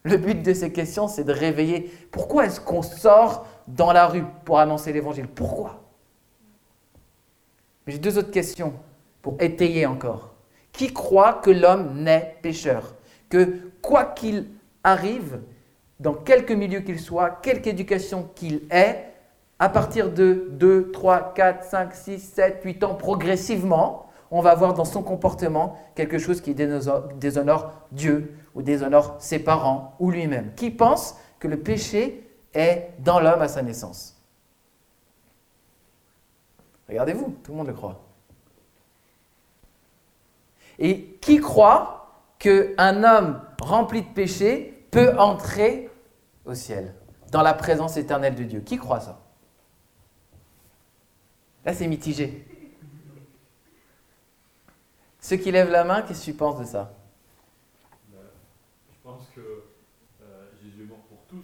Le 0.04 0.18
but 0.18 0.44
de 0.44 0.54
ces 0.54 0.74
questions, 0.74 1.08
c'est 1.08 1.24
de 1.24 1.32
réveiller. 1.32 1.90
Pourquoi 2.12 2.46
est-ce 2.46 2.60
qu'on 2.60 2.82
sort 2.82 3.48
dans 3.70 3.94
la 3.94 4.06
rue 4.06 4.26
pour 4.44 4.60
annoncer 4.60 4.92
l'évangile? 4.92 5.30
Pourquoi? 5.30 5.82
J'ai 7.88 8.00
deux 8.00 8.18
autres 8.18 8.32
questions 8.32 8.74
pour 9.22 9.38
étayer 9.40 9.86
encore. 9.86 10.34
Qui 10.74 10.92
croit 10.92 11.36
que 11.36 11.52
l'homme 11.52 12.04
naît 12.04 12.38
pécheur? 12.42 12.96
Que 13.30 13.72
quoi 13.82 14.04
qu'il 14.04 14.57
arrive, 14.88 15.42
dans 16.00 16.14
quelque 16.14 16.54
milieu 16.54 16.80
qu'il 16.80 17.00
soit, 17.00 17.30
quelque 17.42 17.68
éducation 17.68 18.30
qu'il 18.36 18.62
ait, 18.72 19.14
à 19.60 19.70
partir 19.70 20.12
de 20.12 20.48
2, 20.52 20.92
3, 20.92 21.34
4, 21.34 21.64
5, 21.64 21.94
6, 21.94 22.20
7, 22.20 22.62
8 22.64 22.84
ans, 22.84 22.96
progressivement, 22.96 24.10
on 24.30 24.42
va 24.42 24.56
voir 24.56 24.74
dans 24.74 24.86
son 24.86 25.04
comportement 25.04 25.78
quelque 25.96 26.18
chose 26.18 26.42
qui 26.42 26.54
déshonore 26.54 27.74
Dieu 27.92 28.36
ou 28.56 28.62
déshonore 28.62 29.16
ses 29.20 29.40
parents 29.40 29.96
ou 30.00 30.12
lui-même. 30.12 30.52
Qui 30.56 30.70
pense 30.70 31.18
que 31.40 31.48
le 31.48 31.58
péché 31.58 32.30
est 32.54 32.92
dans 33.00 33.20
l'homme 33.20 33.42
à 33.42 33.48
sa 33.48 33.62
naissance? 33.62 34.22
Regardez-vous, 36.88 37.36
tout 37.44 37.52
le 37.52 37.58
monde 37.58 37.68
le 37.68 37.74
croit. 37.74 38.00
Et 40.80 41.18
qui 41.22 41.40
croit 41.40 42.12
qu'un 42.38 43.04
homme 43.04 43.42
rempli 43.60 44.02
de 44.04 44.08
péché 44.08 44.77
peut 44.92 45.18
entrer 45.18 45.90
au 46.46 46.54
ciel, 46.54 46.94
dans 47.32 47.42
la 47.42 47.54
présence 47.54 47.98
éternelle 47.98 48.36
de 48.36 48.44
Dieu 48.44 48.62
Qui 48.62 48.78
croit 48.78 49.02
ça? 49.02 49.20
Là, 51.66 51.74
c'est 51.74 51.88
mitigé. 51.88 52.48
Ceux 55.20 55.36
qui 55.36 55.52
lèvent 55.52 55.72
la 55.72 55.84
main, 55.84 56.02
qu'est-ce 56.04 56.22
que 56.22 56.32
tu 56.32 56.38
penses 56.38 56.60
de 56.60 56.64
ça? 56.64 56.94
Je 58.10 58.96
pense 59.04 59.28
que 59.36 59.42
euh, 60.22 60.50
Jésus 60.64 60.84
est 60.84 60.86
mort 60.86 61.04
pour 61.10 61.20
tous. 61.28 61.44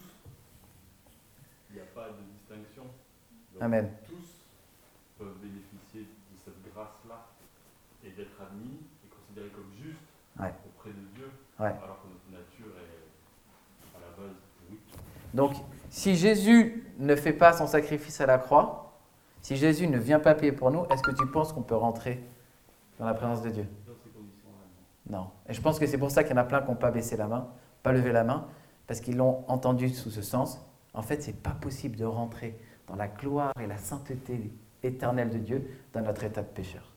Il 1.69 1.75
n'y 1.75 1.81
a 1.81 1.85
pas 1.93 2.07
de 2.07 2.23
distinction. 2.31 2.85
Amen. 3.59 3.91
Tous 4.07 4.45
peuvent 5.17 5.35
bénéficier 5.41 6.03
de 6.03 6.37
cette 6.45 6.73
grâce-là 6.73 7.27
et 8.05 8.11
d'être 8.11 8.41
admis 8.41 8.79
et 9.03 9.09
considérés 9.09 9.49
comme 9.49 9.71
justes 9.75 9.99
auprès 10.39 10.91
de 10.91 11.03
Dieu, 11.15 11.29
alors 11.59 12.01
que 12.01 12.07
notre 12.07 12.31
nature 12.31 12.73
est 12.79 13.97
à 13.97 13.99
la 13.99 14.15
base 14.17 14.35
oui. 14.69 14.79
Donc, 15.33 15.53
si 15.89 16.15
Jésus 16.15 16.85
ne 16.99 17.15
fait 17.15 17.33
pas 17.33 17.53
son 17.53 17.67
sacrifice 17.67 18.21
à 18.21 18.25
la 18.25 18.37
croix, 18.37 18.93
si 19.41 19.55
Jésus 19.55 19.87
ne 19.87 19.97
vient 19.97 20.19
pas 20.19 20.35
payer 20.35 20.51
pour 20.51 20.71
nous, 20.71 20.85
est-ce 20.89 21.03
que 21.03 21.11
tu 21.11 21.27
penses 21.27 21.53
qu'on 21.53 21.63
peut 21.63 21.75
rentrer 21.75 22.23
dans 22.99 23.05
la 23.05 23.13
présence 23.13 23.41
de 23.41 23.49
Dieu? 23.49 23.67
Non. 25.09 25.29
Et 25.49 25.53
je 25.53 25.61
pense 25.61 25.79
que 25.79 25.85
c'est 25.85 25.97
pour 25.97 26.11
ça 26.11 26.23
qu'il 26.23 26.31
y 26.31 26.35
en 26.35 26.41
a 26.41 26.45
plein 26.45 26.61
qui 26.61 26.69
n'ont 26.69 26.75
pas 26.75 26.91
baissé 26.91 27.17
la 27.17 27.27
main, 27.27 27.47
pas 27.81 27.91
levé 27.91 28.11
la 28.11 28.23
main, 28.23 28.47
parce 28.87 28.99
qu'ils 29.01 29.17
l'ont 29.17 29.43
entendu 29.47 29.89
sous 29.89 30.11
ce 30.11 30.21
sens, 30.21 30.61
en 30.93 31.01
fait, 31.01 31.21
ce 31.21 31.27
n'est 31.27 31.33
pas 31.33 31.51
possible 31.51 31.97
de 31.97 32.05
rentrer 32.05 32.57
dans 32.87 32.95
la 32.95 33.07
gloire 33.07 33.53
et 33.59 33.67
la 33.67 33.77
sainteté 33.77 34.51
éternelle 34.83 35.29
de 35.29 35.39
Dieu 35.39 35.67
dans 35.93 36.01
notre 36.01 36.23
état 36.23 36.41
de 36.41 36.47
pécheur. 36.47 36.91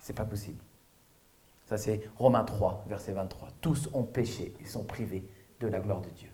C'est 0.00 0.16
pas 0.16 0.24
possible. 0.24 0.60
Ça, 1.66 1.76
c'est 1.78 2.02
Romains 2.18 2.44
3, 2.44 2.84
verset 2.88 3.12
23. 3.12 3.48
Tous 3.60 3.88
ont 3.92 4.02
péché, 4.02 4.54
ils 4.60 4.66
sont 4.66 4.82
privés 4.82 5.24
de 5.60 5.68
la 5.68 5.78
gloire 5.78 6.00
de 6.00 6.08
Dieu. 6.10 6.29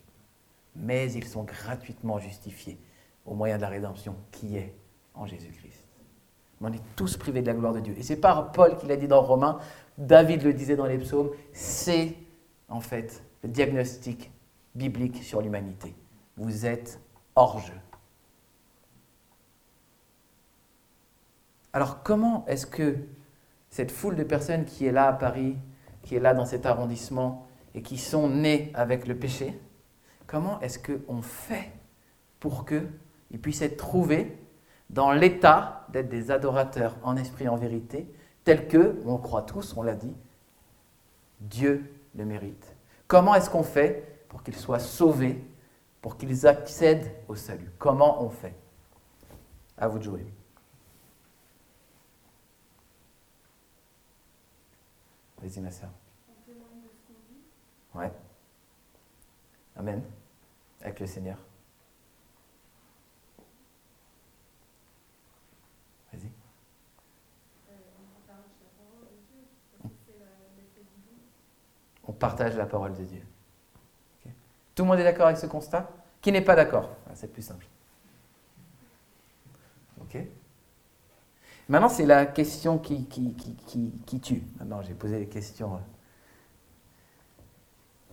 Mais 0.78 1.12
ils 1.12 1.26
sont 1.26 1.44
gratuitement 1.44 2.18
justifiés 2.18 2.78
au 3.24 3.34
moyen 3.34 3.56
de 3.56 3.62
la 3.62 3.68
rédemption 3.68 4.16
qui 4.30 4.56
est 4.56 4.74
en 5.14 5.26
Jésus-Christ. 5.26 5.84
On 6.60 6.72
est 6.72 6.82
tous 6.94 7.16
privés 7.16 7.42
de 7.42 7.46
la 7.46 7.54
gloire 7.54 7.74
de 7.74 7.80
Dieu. 7.80 7.94
Et 7.98 8.02
c'est 8.02 8.16
pas 8.16 8.50
Paul 8.54 8.76
qui 8.78 8.86
l'a 8.86 8.96
dit 8.96 9.08
dans 9.08 9.20
Romains, 9.20 9.58
David 9.98 10.42
le 10.42 10.52
disait 10.52 10.76
dans 10.76 10.86
les 10.86 10.98
psaumes, 10.98 11.30
c'est 11.52 12.14
en 12.68 12.80
fait 12.80 13.22
le 13.42 13.48
diagnostic 13.48 14.30
biblique 14.74 15.22
sur 15.22 15.42
l'humanité. 15.42 15.94
Vous 16.36 16.66
êtes 16.66 17.00
hors 17.34 17.58
jeu. 17.58 17.74
Alors 21.72 22.02
comment 22.02 22.46
est-ce 22.46 22.66
que 22.66 22.96
cette 23.68 23.90
foule 23.90 24.16
de 24.16 24.24
personnes 24.24 24.64
qui 24.64 24.86
est 24.86 24.92
là 24.92 25.08
à 25.08 25.12
Paris, 25.12 25.56
qui 26.02 26.14
est 26.16 26.20
là 26.20 26.32
dans 26.32 26.46
cet 26.46 26.64
arrondissement 26.64 27.46
et 27.74 27.82
qui 27.82 27.98
sont 27.98 28.28
nées 28.28 28.70
avec 28.74 29.06
le 29.06 29.14
péché, 29.14 29.58
comment 30.26 30.60
est-ce 30.60 30.78
qu'on 30.78 31.22
fait 31.22 31.72
pour 32.40 32.66
qu'ils 32.66 33.40
puissent 33.40 33.62
être 33.62 33.76
trouvés 33.76 34.36
dans 34.90 35.12
l'état 35.12 35.86
d'être 35.90 36.08
des 36.08 36.30
adorateurs 36.30 36.96
en 37.02 37.16
esprit 37.16 37.44
et 37.44 37.48
en 37.48 37.56
vérité, 37.56 38.12
tels 38.44 38.68
que, 38.68 39.00
on 39.04 39.18
croit 39.18 39.42
tous, 39.42 39.76
on 39.76 39.82
l'a 39.82 39.94
dit, 39.94 40.14
Dieu 41.40 41.92
le 42.14 42.24
mérite 42.24 42.76
Comment 43.08 43.34
est-ce 43.34 43.50
qu'on 43.50 43.62
fait 43.62 44.26
pour 44.28 44.42
qu'ils 44.42 44.56
soient 44.56 44.78
sauvés, 44.78 45.44
pour 46.00 46.16
qu'ils 46.16 46.46
accèdent 46.46 47.12
au 47.28 47.34
salut? 47.36 47.70
Comment 47.78 48.22
on 48.22 48.30
fait? 48.30 48.54
À 49.78 49.88
vous 49.88 49.98
de 49.98 50.04
jouer. 50.04 50.26
Vas-y, 55.42 55.60
ma 55.60 55.70
soeur. 55.70 55.90
Ouais. 57.94 58.10
Amen. 59.76 60.02
Avec 60.82 61.00
le 61.00 61.06
Seigneur. 61.06 61.36
Vas-y. 66.12 66.30
On 72.08 72.12
partage 72.12 72.56
la 72.56 72.66
parole 72.66 72.94
de 72.94 73.04
Dieu. 73.04 73.22
Tout 74.74 74.82
le 74.82 74.88
monde 74.88 74.98
est 75.00 75.04
d'accord 75.04 75.26
avec 75.26 75.38
ce 75.38 75.46
constat? 75.46 75.90
Qui 76.20 76.30
n'est 76.30 76.42
pas 76.42 76.54
d'accord? 76.54 76.90
Ah, 77.08 77.12
C'est 77.14 77.32
plus 77.32 77.42
simple. 77.42 77.66
Ok 80.00 80.18
Maintenant, 81.68 81.88
c'est 81.88 82.06
la 82.06 82.26
question 82.26 82.78
qui, 82.78 83.06
tue. 84.22 84.42
Maintenant, 84.58 84.82
j'ai 84.82 84.94
posé 84.94 85.18
les 85.18 85.26
questions. 85.26 85.80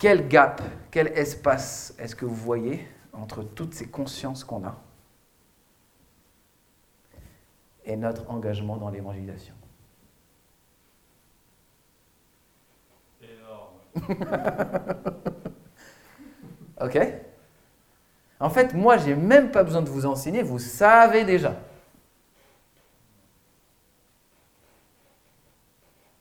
Quel 0.04 0.28
gap, 0.28 0.62
quel 0.92 1.08
espace 1.18 1.96
est-ce 1.98 2.14
que 2.14 2.26
vous 2.26 2.36
voyez 2.36 2.86
entre 3.14 3.42
toutes 3.42 3.74
ces 3.74 3.88
consciences 3.88 4.44
qu'on 4.44 4.66
a 4.66 4.76
et 7.86 7.96
notre 7.96 8.30
engagement 8.30 8.76
dans 8.76 8.90
l'évangélisation? 8.90 9.56
Ok. 16.82 17.00
En 18.42 18.50
fait, 18.50 18.74
moi, 18.74 18.98
j'ai 18.98 19.16
même 19.16 19.52
pas 19.52 19.64
besoin 19.64 19.82
de 19.82 19.90
vous 19.90 20.06
enseigner, 20.06 20.44
vous 20.44 20.60
savez 20.60 21.24
déjà. 21.24 21.56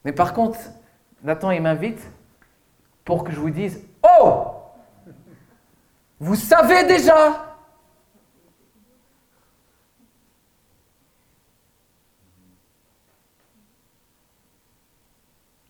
Mais 0.05 0.12
par 0.12 0.33
contre, 0.33 0.61
Nathan, 1.25 1.51
il 1.51 1.62
m'invite 1.62 2.09
pour 3.04 3.25
que 3.25 3.32
je 3.32 3.40
vous 3.40 3.50
dise 3.50 3.80
Oh 4.21 4.52
Vous 6.21 6.37
savez 6.37 6.85
déjà. 6.85 7.49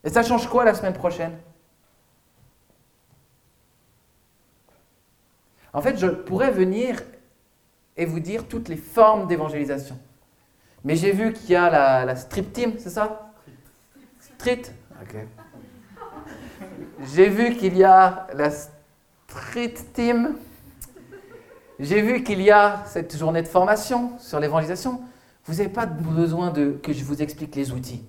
Et 0.04 0.10
ça 0.10 0.22
change 0.22 0.48
quoi 0.48 0.64
la 0.64 0.74
semaine 0.74 0.94
prochaine? 0.94 1.38
En 5.72 5.80
fait, 5.80 5.96
je 5.96 6.06
pourrais 6.06 6.50
venir 6.50 7.00
et 7.96 8.04
vous 8.04 8.20
dire 8.20 8.46
toutes 8.46 8.68
les 8.68 8.76
formes 8.76 9.26
d'évangélisation. 9.26 9.98
Mais 10.84 10.96
j'ai 10.96 11.12
vu 11.12 11.32
qu'il 11.32 11.50
y 11.50 11.56
a 11.56 11.70
la, 12.04 12.16
strip 12.16 12.52
team, 12.52 12.74
c'est 12.78 12.90
ça? 12.90 13.32
Street 14.18 14.62
J'ai 17.14 17.28
vu 17.28 17.56
qu'il 17.56 17.76
y 17.76 17.84
a 17.84 18.26
la 18.34 18.50
Street 18.50 19.74
Team. 19.92 20.36
J'ai 21.80 22.02
vu 22.02 22.22
qu'il 22.22 22.40
y 22.42 22.50
a 22.50 22.82
cette 22.86 23.16
journée 23.16 23.42
de 23.42 23.48
formation 23.48 24.12
sur 24.18 24.38
l'évangélisation. 24.38 25.00
Vous 25.44 25.54
n'avez 25.54 25.68
pas 25.68 25.86
besoin 25.86 26.52
que 26.52 26.92
je 26.92 27.04
vous 27.04 27.22
explique 27.22 27.56
les 27.56 27.72
outils. 27.72 28.04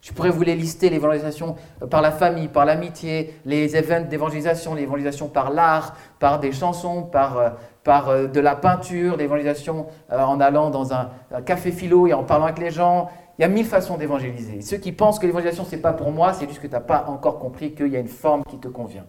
Je 0.00 0.12
pourrais 0.12 0.30
vous 0.30 0.42
les 0.42 0.54
lister, 0.54 0.90
l'évangélisation 0.90 1.56
par 1.90 2.00
la 2.02 2.12
famille, 2.12 2.48
par 2.48 2.64
l'amitié, 2.64 3.34
les 3.44 3.76
événements 3.76 4.08
d'évangélisation, 4.08 4.74
l'évangélisation 4.74 5.28
par 5.28 5.50
l'art, 5.50 5.96
par 6.18 6.38
des 6.38 6.52
chansons, 6.52 7.02
par, 7.02 7.38
euh, 7.38 7.50
euh, 7.88 8.28
de 8.28 8.40
la 8.40 8.54
peinture, 8.54 9.16
l'évangélisation 9.16 9.86
euh, 10.12 10.20
en 10.20 10.40
allant 10.40 10.70
dans 10.70 10.92
un, 10.92 11.10
un, 11.34 11.42
café 11.42 11.72
philo 11.72 12.06
et 12.06 12.12
en 12.12 12.22
parlant 12.22 12.44
avec 12.44 12.58
les 12.58 12.70
gens, 12.70 13.10
il 13.38 13.42
y 13.42 13.44
a 13.44 13.48
mille 13.48 13.66
façons 13.66 13.96
d'évangéliser. 13.96 14.60
Ceux 14.62 14.78
qui 14.78 14.90
pensent 14.90 15.20
que 15.20 15.26
l'évangélisation, 15.26 15.64
ce 15.64 15.76
n'est 15.76 15.82
pas 15.82 15.92
pour 15.92 16.10
moi, 16.10 16.32
c'est 16.32 16.48
juste 16.48 16.60
que 16.60 16.66
tu 16.66 16.72
n'as 16.72 16.80
pas 16.80 17.04
encore 17.06 17.38
compris 17.38 17.72
qu'il 17.72 17.86
y 17.88 17.96
a 17.96 18.00
une 18.00 18.08
forme 18.08 18.42
qui 18.44 18.58
te 18.58 18.66
convient. 18.66 19.06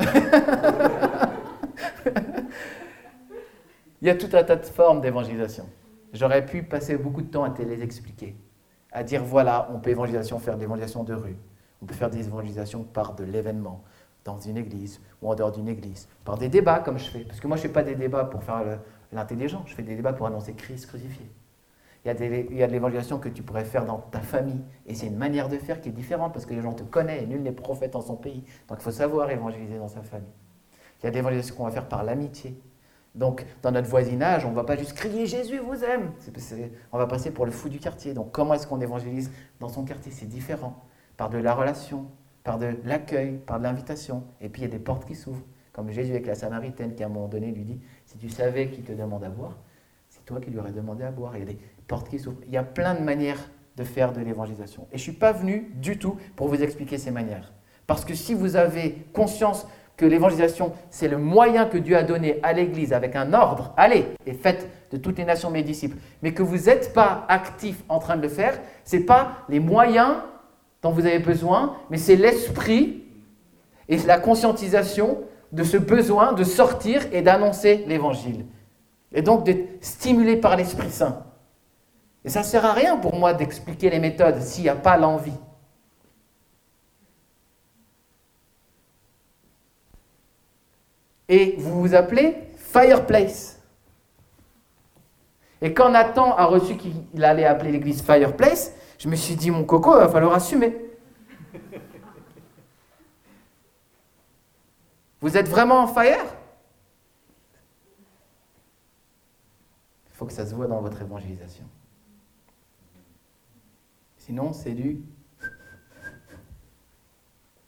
Il 4.00 4.06
y 4.06 4.10
a 4.10 4.14
tout 4.14 4.28
un 4.32 4.44
tas 4.44 4.56
de 4.56 4.64
formes 4.64 5.00
d'évangélisation. 5.00 5.66
J'aurais 6.12 6.46
pu 6.46 6.62
passer 6.62 6.96
beaucoup 6.96 7.22
de 7.22 7.26
temps 7.28 7.42
à 7.44 7.50
te 7.50 7.62
les 7.62 7.82
expliquer, 7.82 8.36
à 8.92 9.02
dire 9.02 9.24
voilà, 9.24 9.68
on 9.72 9.80
peut 9.80 9.90
évangélisation 9.90 10.38
faire 10.38 10.54
de 10.54 10.60
l'évangélisation 10.60 11.02
de 11.04 11.14
rue, 11.14 11.36
on 11.82 11.86
peut 11.86 11.94
faire 11.94 12.10
des 12.10 12.26
évangélisations 12.26 12.84
par 12.84 13.14
de 13.14 13.24
l'événement, 13.24 13.82
dans 14.24 14.38
une 14.38 14.56
église 14.56 15.00
ou 15.20 15.30
en 15.30 15.34
dehors 15.34 15.50
d'une 15.52 15.68
église, 15.68 16.08
par 16.24 16.38
des 16.38 16.48
débats 16.48 16.78
comme 16.78 16.98
je 16.98 17.10
fais. 17.10 17.24
Parce 17.24 17.40
que 17.40 17.48
moi, 17.48 17.56
je 17.56 17.62
ne 17.62 17.68
fais 17.68 17.72
pas 17.72 17.82
des 17.82 17.96
débats 17.96 18.24
pour 18.24 18.42
faire 18.42 18.64
le, 18.64 18.78
l'intelligent. 19.12 19.62
Je 19.66 19.74
fais 19.74 19.82
des 19.82 19.96
débats 19.96 20.12
pour 20.12 20.26
annoncer 20.26 20.54
Christ 20.54 20.86
crucifié. 20.86 21.30
Il 22.04 22.08
y, 22.08 22.10
a 22.10 22.26
il 22.26 22.56
y 22.56 22.62
a 22.62 22.66
de 22.66 22.72
l'évangélisation 22.72 23.18
que 23.18 23.28
tu 23.28 23.42
pourrais 23.42 23.64
faire 23.64 23.84
dans 23.84 23.98
ta 23.98 24.20
famille. 24.20 24.62
Et 24.86 24.94
c'est 24.94 25.08
une 25.08 25.16
manière 25.16 25.48
de 25.48 25.58
faire 25.58 25.80
qui 25.80 25.88
est 25.88 25.92
différente 25.92 26.32
parce 26.32 26.46
que 26.46 26.54
les 26.54 26.62
gens 26.62 26.72
te 26.72 26.84
connaissent 26.84 27.22
et 27.22 27.26
nul 27.26 27.42
n'est 27.42 27.52
prophète 27.52 27.96
en 27.96 28.00
son 28.00 28.16
pays. 28.16 28.44
Donc 28.68 28.78
il 28.80 28.82
faut 28.82 28.90
savoir 28.90 29.30
évangéliser 29.30 29.78
dans 29.78 29.88
sa 29.88 30.02
famille. 30.02 30.28
Il 31.00 31.04
y 31.04 31.08
a 31.08 31.10
de 31.10 31.16
l'évangélisation 31.16 31.56
qu'on 31.56 31.64
va 31.64 31.70
faire 31.70 31.88
par 31.88 32.04
l'amitié. 32.04 32.60
Donc 33.14 33.44
dans 33.62 33.72
notre 33.72 33.88
voisinage, 33.88 34.44
on 34.44 34.50
ne 34.50 34.54
va 34.54 34.64
pas 34.64 34.76
juste 34.76 34.94
crier 34.94 35.26
Jésus 35.26 35.58
vous 35.58 35.82
aime. 35.84 36.12
on 36.92 36.98
va 36.98 37.06
passer 37.06 37.32
pour 37.32 37.46
le 37.46 37.50
fou 37.50 37.68
du 37.68 37.80
quartier. 37.80 38.14
Donc 38.14 38.30
comment 38.32 38.54
est-ce 38.54 38.66
qu'on 38.66 38.80
évangélise 38.80 39.32
dans 39.60 39.68
son 39.68 39.84
quartier? 39.84 40.12
C'est 40.12 40.26
différent. 40.26 40.84
Par 41.16 41.30
de 41.30 41.38
la 41.38 41.52
relation, 41.52 42.06
par 42.44 42.58
de 42.58 42.76
l'accueil, 42.84 43.38
par 43.38 43.58
de 43.58 43.64
l'invitation. 43.64 44.24
Et 44.40 44.48
puis 44.48 44.62
il 44.62 44.64
y 44.66 44.68
a 44.68 44.70
des 44.70 44.78
portes 44.78 45.04
qui 45.04 45.16
s'ouvrent. 45.16 45.44
Comme 45.72 45.90
Jésus 45.90 46.12
avec 46.12 46.26
la 46.26 46.34
Samaritaine 46.34 46.94
qui 46.94 47.02
à 47.02 47.06
un 47.06 47.10
moment 47.10 47.28
donné 47.28 47.50
lui 47.52 47.64
dit 47.64 47.80
si 48.08 48.16
tu 48.16 48.30
savais 48.30 48.68
qui 48.68 48.80
te 48.80 48.92
demande 48.92 49.22
à 49.22 49.28
boire, 49.28 49.52
c'est 50.08 50.24
toi 50.24 50.40
qui 50.40 50.50
lui 50.50 50.58
aurais 50.58 50.72
demandé 50.72 51.04
à 51.04 51.10
boire. 51.10 51.36
Il 51.36 51.40
y 51.40 51.42
a 51.42 51.46
des 51.46 51.58
portes 51.86 52.08
qui 52.08 52.18
s'ouvrent. 52.18 52.40
Il 52.46 52.52
y 52.52 52.56
a 52.56 52.62
plein 52.62 52.94
de 52.94 53.00
manières 53.00 53.50
de 53.76 53.84
faire 53.84 54.14
de 54.14 54.20
l'évangélisation. 54.22 54.84
Et 54.92 54.96
je 54.96 55.02
ne 55.02 55.02
suis 55.02 55.12
pas 55.12 55.32
venu 55.32 55.70
du 55.74 55.98
tout 55.98 56.16
pour 56.34 56.48
vous 56.48 56.62
expliquer 56.62 56.96
ces 56.96 57.10
manières. 57.10 57.52
Parce 57.86 58.06
que 58.06 58.14
si 58.14 58.32
vous 58.32 58.56
avez 58.56 59.06
conscience 59.12 59.66
que 59.98 60.06
l'évangélisation, 60.06 60.72
c'est 60.88 61.08
le 61.08 61.18
moyen 61.18 61.66
que 61.66 61.76
Dieu 61.76 61.96
a 61.96 62.02
donné 62.02 62.40
à 62.42 62.54
l'Église 62.54 62.94
avec 62.94 63.14
un 63.14 63.34
ordre, 63.34 63.74
allez, 63.76 64.06
et 64.24 64.32
faites 64.32 64.70
de 64.90 64.96
toutes 64.96 65.18
les 65.18 65.24
nations 65.24 65.50
mes 65.50 65.62
disciples, 65.62 65.98
mais 66.22 66.32
que 66.32 66.42
vous 66.42 66.66
n'êtes 66.66 66.94
pas 66.94 67.26
actif 67.28 67.82
en 67.90 67.98
train 67.98 68.16
de 68.16 68.22
le 68.22 68.28
faire, 68.28 68.58
ce 68.84 68.96
n'est 68.96 69.02
pas 69.02 69.44
les 69.50 69.60
moyens 69.60 70.16
dont 70.80 70.92
vous 70.92 71.04
avez 71.04 71.18
besoin, 71.18 71.76
mais 71.90 71.98
c'est 71.98 72.16
l'esprit 72.16 73.04
et 73.88 73.98
la 73.98 74.18
conscientisation 74.18 75.18
de 75.52 75.64
ce 75.64 75.76
besoin 75.76 76.32
de 76.32 76.44
sortir 76.44 77.02
et 77.12 77.22
d'annoncer 77.22 77.84
l'évangile. 77.86 78.46
Et 79.12 79.22
donc 79.22 79.44
d'être 79.44 79.82
stimulé 79.82 80.36
par 80.36 80.56
l'Esprit 80.56 80.90
Saint. 80.90 81.24
Et 82.24 82.28
ça 82.28 82.40
ne 82.40 82.44
sert 82.44 82.64
à 82.64 82.72
rien 82.72 82.96
pour 82.96 83.14
moi 83.14 83.32
d'expliquer 83.32 83.90
les 83.90 83.98
méthodes 83.98 84.40
s'il 84.40 84.64
n'y 84.64 84.68
a 84.68 84.74
pas 84.74 84.96
l'envie. 84.96 85.32
Et 91.28 91.56
vous 91.58 91.80
vous 91.80 91.94
appelez 91.94 92.36
Fireplace. 92.56 93.60
Et 95.60 95.74
quand 95.74 95.90
Nathan 95.90 96.36
a 96.36 96.44
reçu 96.44 96.76
qu'il 96.76 97.24
allait 97.24 97.44
appeler 97.44 97.72
l'église 97.72 98.02
Fireplace, 98.02 98.74
je 98.98 99.08
me 99.08 99.16
suis 99.16 99.34
dit, 99.34 99.50
mon 99.50 99.64
coco, 99.64 99.94
il 99.96 100.00
va 100.00 100.08
falloir 100.08 100.34
assumer. 100.34 100.87
Vous 105.20 105.36
êtes 105.36 105.48
vraiment 105.48 105.82
en 105.82 105.86
fire? 105.86 106.24
Il 110.06 110.14
faut 110.14 110.26
que 110.26 110.32
ça 110.32 110.46
se 110.46 110.54
voit 110.54 110.66
dans 110.66 110.80
votre 110.80 111.00
évangélisation. 111.00 111.64
Sinon, 114.16 114.52
c'est 114.52 114.74
du 114.74 115.00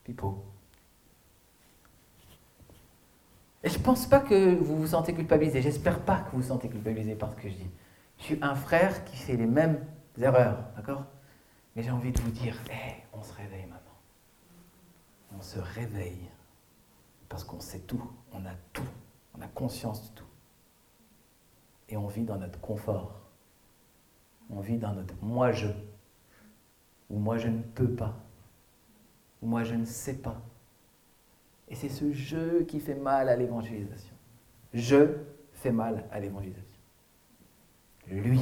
pipeau. 0.04 0.44
Et 3.62 3.68
je 3.68 3.78
ne 3.78 3.82
pense 3.82 4.06
pas 4.06 4.20
que 4.20 4.54
vous 4.56 4.76
vous 4.76 4.86
sentez 4.88 5.12
culpabilisé. 5.14 5.62
J'espère 5.62 6.00
pas 6.00 6.20
que 6.20 6.30
vous 6.30 6.38
vous 6.38 6.48
sentez 6.48 6.68
culpabilisé 6.68 7.14
par 7.14 7.30
ce 7.30 7.36
que 7.36 7.48
je 7.48 7.54
dis. 7.54 7.70
Je 8.18 8.24
suis 8.24 8.38
un 8.42 8.54
frère 8.54 9.04
qui 9.04 9.16
fait 9.16 9.36
les 9.36 9.46
mêmes 9.46 9.84
erreurs, 10.20 10.64
d'accord? 10.76 11.04
Mais 11.74 11.82
j'ai 11.82 11.90
envie 11.90 12.12
de 12.12 12.20
vous 12.20 12.30
dire, 12.30 12.56
hé, 12.70 13.04
on 13.12 13.22
se 13.22 13.32
réveille 13.34 13.66
maintenant. 13.66 13.98
On 15.36 15.40
se 15.40 15.58
réveille. 15.58 16.28
Parce 17.30 17.44
qu'on 17.44 17.60
sait 17.60 17.78
tout, 17.78 18.02
on 18.32 18.44
a 18.44 18.52
tout, 18.74 18.84
on 19.34 19.40
a 19.40 19.46
conscience 19.46 20.10
de 20.10 20.16
tout. 20.16 20.26
Et 21.88 21.96
on 21.96 22.08
vit 22.08 22.24
dans 22.24 22.36
notre 22.36 22.60
confort. 22.60 23.20
On 24.50 24.60
vit 24.60 24.76
dans 24.76 24.92
notre 24.92 25.14
moi-je. 25.22 25.68
Ou 27.08 27.18
moi 27.18 27.38
je 27.38 27.48
ne 27.48 27.62
peux 27.62 27.88
pas. 27.88 28.16
Ou 29.40 29.46
moi 29.46 29.62
je 29.62 29.76
ne 29.76 29.84
sais 29.84 30.18
pas. 30.18 30.42
Et 31.68 31.76
c'est 31.76 31.88
ce 31.88 32.12
je 32.12 32.64
qui 32.64 32.80
fait 32.80 32.96
mal 32.96 33.28
à 33.28 33.36
l'évangélisation. 33.36 34.14
Je 34.74 35.16
fais 35.52 35.70
mal 35.70 36.08
à 36.10 36.18
l'évangélisation. 36.18 36.66
Lui. 38.08 38.40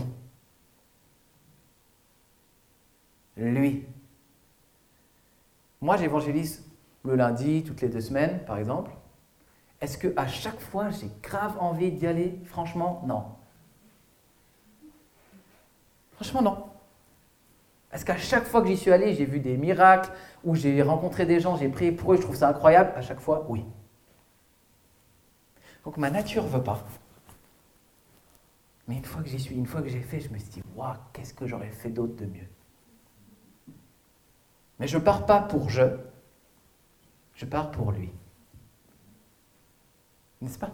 Lui. 3.36 3.86
Moi, 5.80 5.96
j'évangélise 5.96 6.67
le 7.08 7.16
lundi, 7.16 7.64
toutes 7.64 7.80
les 7.80 7.88
deux 7.88 8.00
semaines, 8.00 8.40
par 8.44 8.58
exemple. 8.58 8.90
Est-ce 9.80 9.96
que 9.98 10.08
à 10.16 10.26
chaque 10.26 10.60
fois, 10.60 10.90
j'ai 10.90 11.10
grave 11.22 11.56
envie 11.58 11.90
d'y 11.90 12.06
aller? 12.06 12.38
Franchement, 12.44 13.02
non. 13.06 13.24
Franchement, 16.12 16.42
non. 16.42 16.64
Est-ce 17.92 18.04
qu'à 18.04 18.18
chaque 18.18 18.44
fois 18.44 18.60
que 18.60 18.68
j'y 18.68 18.76
suis 18.76 18.92
allé, 18.92 19.14
j'ai 19.14 19.24
vu 19.24 19.40
des 19.40 19.56
miracles, 19.56 20.10
ou 20.44 20.54
j'ai 20.54 20.82
rencontré 20.82 21.24
des 21.24 21.40
gens, 21.40 21.56
j'ai 21.56 21.68
prié 21.68 21.92
pour 21.92 22.12
eux, 22.12 22.16
je 22.16 22.22
trouve 22.22 22.36
ça 22.36 22.48
incroyable 22.48 22.92
À 22.96 23.00
chaque 23.00 23.20
fois, 23.20 23.46
oui. 23.48 23.64
Donc 25.84 25.96
ma 25.96 26.10
nature 26.10 26.44
ne 26.44 26.48
veut 26.50 26.62
pas. 26.62 26.84
Mais 28.86 28.96
une 28.96 29.04
fois 29.04 29.22
que 29.22 29.28
j'y 29.28 29.38
suis, 29.38 29.54
une 29.54 29.66
fois 29.66 29.80
que 29.80 29.88
j'ai 29.88 30.00
fait, 30.00 30.20
je 30.20 30.28
me 30.28 30.38
suis 30.38 30.48
dit, 30.48 30.62
waouh, 30.76 30.94
qu'est-ce 31.12 31.32
que 31.32 31.46
j'aurais 31.46 31.70
fait 31.70 31.90
d'autre 31.90 32.16
de 32.16 32.26
mieux? 32.26 32.48
Mais 34.78 34.86
je 34.86 34.98
ne 34.98 35.02
pars 35.02 35.24
pas 35.24 35.40
pour 35.40 35.70
je, 35.70 35.82
je 37.38 37.46
pars 37.46 37.70
pour 37.70 37.92
lui. 37.92 38.10
N'est-ce 40.40 40.58
pas? 40.58 40.72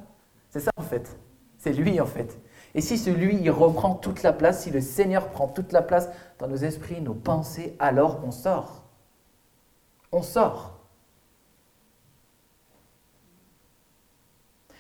C'est 0.49 0.61
ça 0.61 0.71
en 0.77 0.83
fait. 0.83 1.19
C'est 1.59 1.75
lui 1.75 2.01
en 2.01 2.07
fait. 2.07 2.41
Et 2.75 2.81
si 2.81 2.97
celui, 2.97 3.37
il 3.37 3.51
reprend 3.51 3.95
toute 3.95 4.23
la 4.23 4.33
place, 4.33 4.63
si 4.63 4.71
le 4.71 4.81
Seigneur 4.81 5.29
prend 5.29 5.47
toute 5.47 5.73
la 5.73 5.83
place 5.83 6.09
dans 6.39 6.49
nos 6.49 6.57
esprits, 6.57 7.03
nos 7.03 7.15
pensées, 7.15 7.77
alors 7.79 8.25
on 8.25 8.31
sort. 8.31 8.83
On 10.11 10.23
sort. 10.23 10.81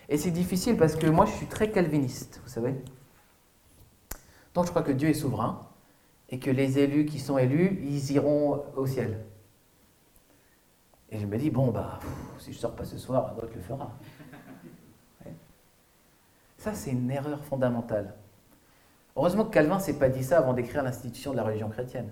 Et 0.08 0.16
c'est 0.16 0.30
difficile 0.30 0.78
parce 0.78 0.96
que 0.96 1.06
moi, 1.06 1.26
je 1.26 1.32
suis 1.32 1.46
très 1.46 1.70
calviniste, 1.70 2.40
vous 2.44 2.50
savez. 2.50 2.74
Donc 4.54 4.64
je 4.64 4.70
crois 4.70 4.82
que 4.82 4.92
Dieu 4.92 5.10
est 5.10 5.14
souverain 5.14 5.68
et 6.30 6.38
que 6.38 6.50
les 6.50 6.78
élus 6.78 7.04
qui 7.04 7.18
sont 7.18 7.36
élus, 7.36 7.78
ils 7.82 8.12
iront 8.12 8.64
au 8.74 8.86
ciel. 8.86 9.22
Et 11.14 11.18
je 11.18 11.26
me 11.26 11.38
dis, 11.38 11.48
bon, 11.48 11.70
bah, 11.70 12.00
si 12.38 12.52
je 12.52 12.58
sors 12.58 12.74
pas 12.74 12.84
ce 12.84 12.98
soir, 12.98 13.32
un 13.32 13.36
autre 13.36 13.52
le 13.54 13.60
fera. 13.60 13.96
Ça, 16.58 16.74
c'est 16.74 16.90
une 16.90 17.08
erreur 17.08 17.44
fondamentale. 17.44 18.14
Heureusement 19.14 19.44
que 19.44 19.50
Calvin 19.50 19.76
ne 19.76 19.80
s'est 19.80 19.96
pas 19.96 20.08
dit 20.08 20.24
ça 20.24 20.38
avant 20.38 20.54
d'écrire 20.54 20.82
l'institution 20.82 21.30
de 21.30 21.36
la 21.36 21.44
religion 21.44 21.68
chrétienne. 21.68 22.10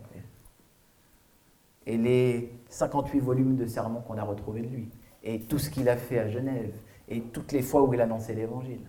Et 1.84 1.96
les 1.96 2.56
58 2.68 3.18
volumes 3.18 3.56
de 3.56 3.66
sermons 3.66 4.02
qu'on 4.02 4.18
a 4.18 4.22
retrouvés 4.22 4.62
de 4.62 4.68
lui, 4.68 4.88
et 5.24 5.40
tout 5.40 5.58
ce 5.58 5.68
qu'il 5.68 5.88
a 5.88 5.96
fait 5.96 6.20
à 6.20 6.28
Genève, 6.28 6.72
et 7.08 7.22
toutes 7.22 7.50
les 7.50 7.62
fois 7.62 7.82
où 7.82 7.92
il 7.92 8.00
annonçait 8.00 8.34
l'évangile. 8.34 8.86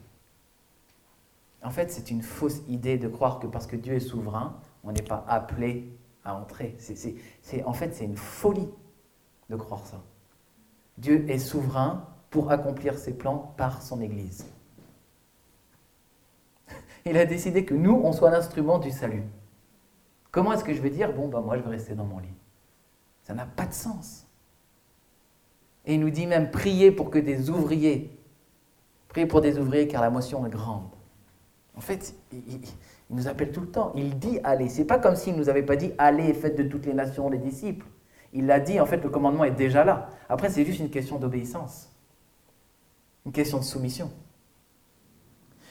En 1.63 1.71
fait, 1.71 1.89
c'est 1.91 2.11
une 2.11 2.21
fausse 2.21 2.61
idée 2.67 2.99
de 2.99 3.07
croire 3.07 3.39
que 3.39 3.47
parce 3.47 3.65
que 3.65 3.75
Dieu 3.75 3.93
est 3.95 3.99
souverain, 3.99 4.59
on 4.83 4.91
n'est 4.91 5.01
pas 5.01 5.25
appelé 5.27 5.97
à 6.23 6.35
entrer. 6.35 6.77
En 7.65 7.73
fait, 7.73 7.95
c'est 7.95 8.05
une 8.05 8.17
folie 8.17 8.69
de 9.49 9.55
croire 9.55 9.85
ça. 9.85 10.01
Dieu 10.97 11.29
est 11.29 11.39
souverain 11.39 12.07
pour 12.29 12.51
accomplir 12.51 12.97
ses 12.97 13.13
plans 13.13 13.53
par 13.57 13.81
son 13.81 14.01
Église. 14.01 14.45
Il 17.05 17.17
a 17.17 17.25
décidé 17.25 17.65
que 17.65 17.73
nous, 17.73 18.01
on 18.03 18.11
soit 18.11 18.31
l'instrument 18.31 18.79
du 18.79 18.91
salut. 18.91 19.23
Comment 20.31 20.53
est-ce 20.53 20.63
que 20.63 20.73
je 20.73 20.81
vais 20.81 20.89
dire, 20.89 21.13
bon, 21.13 21.27
ben 21.27 21.41
moi, 21.41 21.57
je 21.57 21.63
vais 21.63 21.69
rester 21.69 21.93
dans 21.93 22.05
mon 22.05 22.19
lit? 22.19 22.33
Ça 23.23 23.33
n'a 23.33 23.45
pas 23.45 23.65
de 23.65 23.73
sens. 23.73 24.25
Et 25.85 25.95
il 25.95 25.99
nous 25.99 26.09
dit 26.09 26.25
même, 26.25 26.51
priez 26.51 26.91
pour 26.91 27.09
que 27.09 27.19
des 27.19 27.49
ouvriers, 27.49 28.17
priez 29.09 29.25
pour 29.25 29.41
des 29.41 29.57
ouvriers 29.57 29.87
car 29.87 30.01
la 30.01 30.09
motion 30.09 30.45
est 30.45 30.49
grande. 30.49 30.89
En 31.75 31.81
fait, 31.81 32.15
il, 32.31 32.61
nous 33.09 33.27
appelle 33.27 33.51
tout 33.51 33.61
le 33.61 33.69
temps. 33.69 33.91
Il 33.95 34.17
dit 34.17 34.39
allez. 34.43 34.69
C'est 34.69 34.85
pas 34.85 34.99
comme 34.99 35.15
s'il 35.15 35.33
ne 35.33 35.39
nous 35.39 35.49
avait 35.49 35.63
pas 35.63 35.75
dit 35.75 35.91
allez 35.97 36.33
faites 36.33 36.55
de 36.57 36.63
toutes 36.63 36.85
les 36.85 36.93
nations 36.93 37.29
les 37.29 37.37
disciples. 37.37 37.85
Il 38.33 38.47
l'a 38.47 38.59
dit, 38.59 38.79
en 38.79 38.85
fait, 38.85 38.97
le 38.97 39.09
commandement 39.09 39.43
est 39.43 39.51
déjà 39.51 39.85
là. 39.85 40.09
Après, 40.27 40.49
c'est 40.49 40.65
juste 40.65 40.79
une 40.79 40.89
question 40.89 41.19
d'obéissance, 41.19 41.91
une 43.25 43.31
question 43.31 43.59
de 43.59 43.63
soumission. 43.63 44.11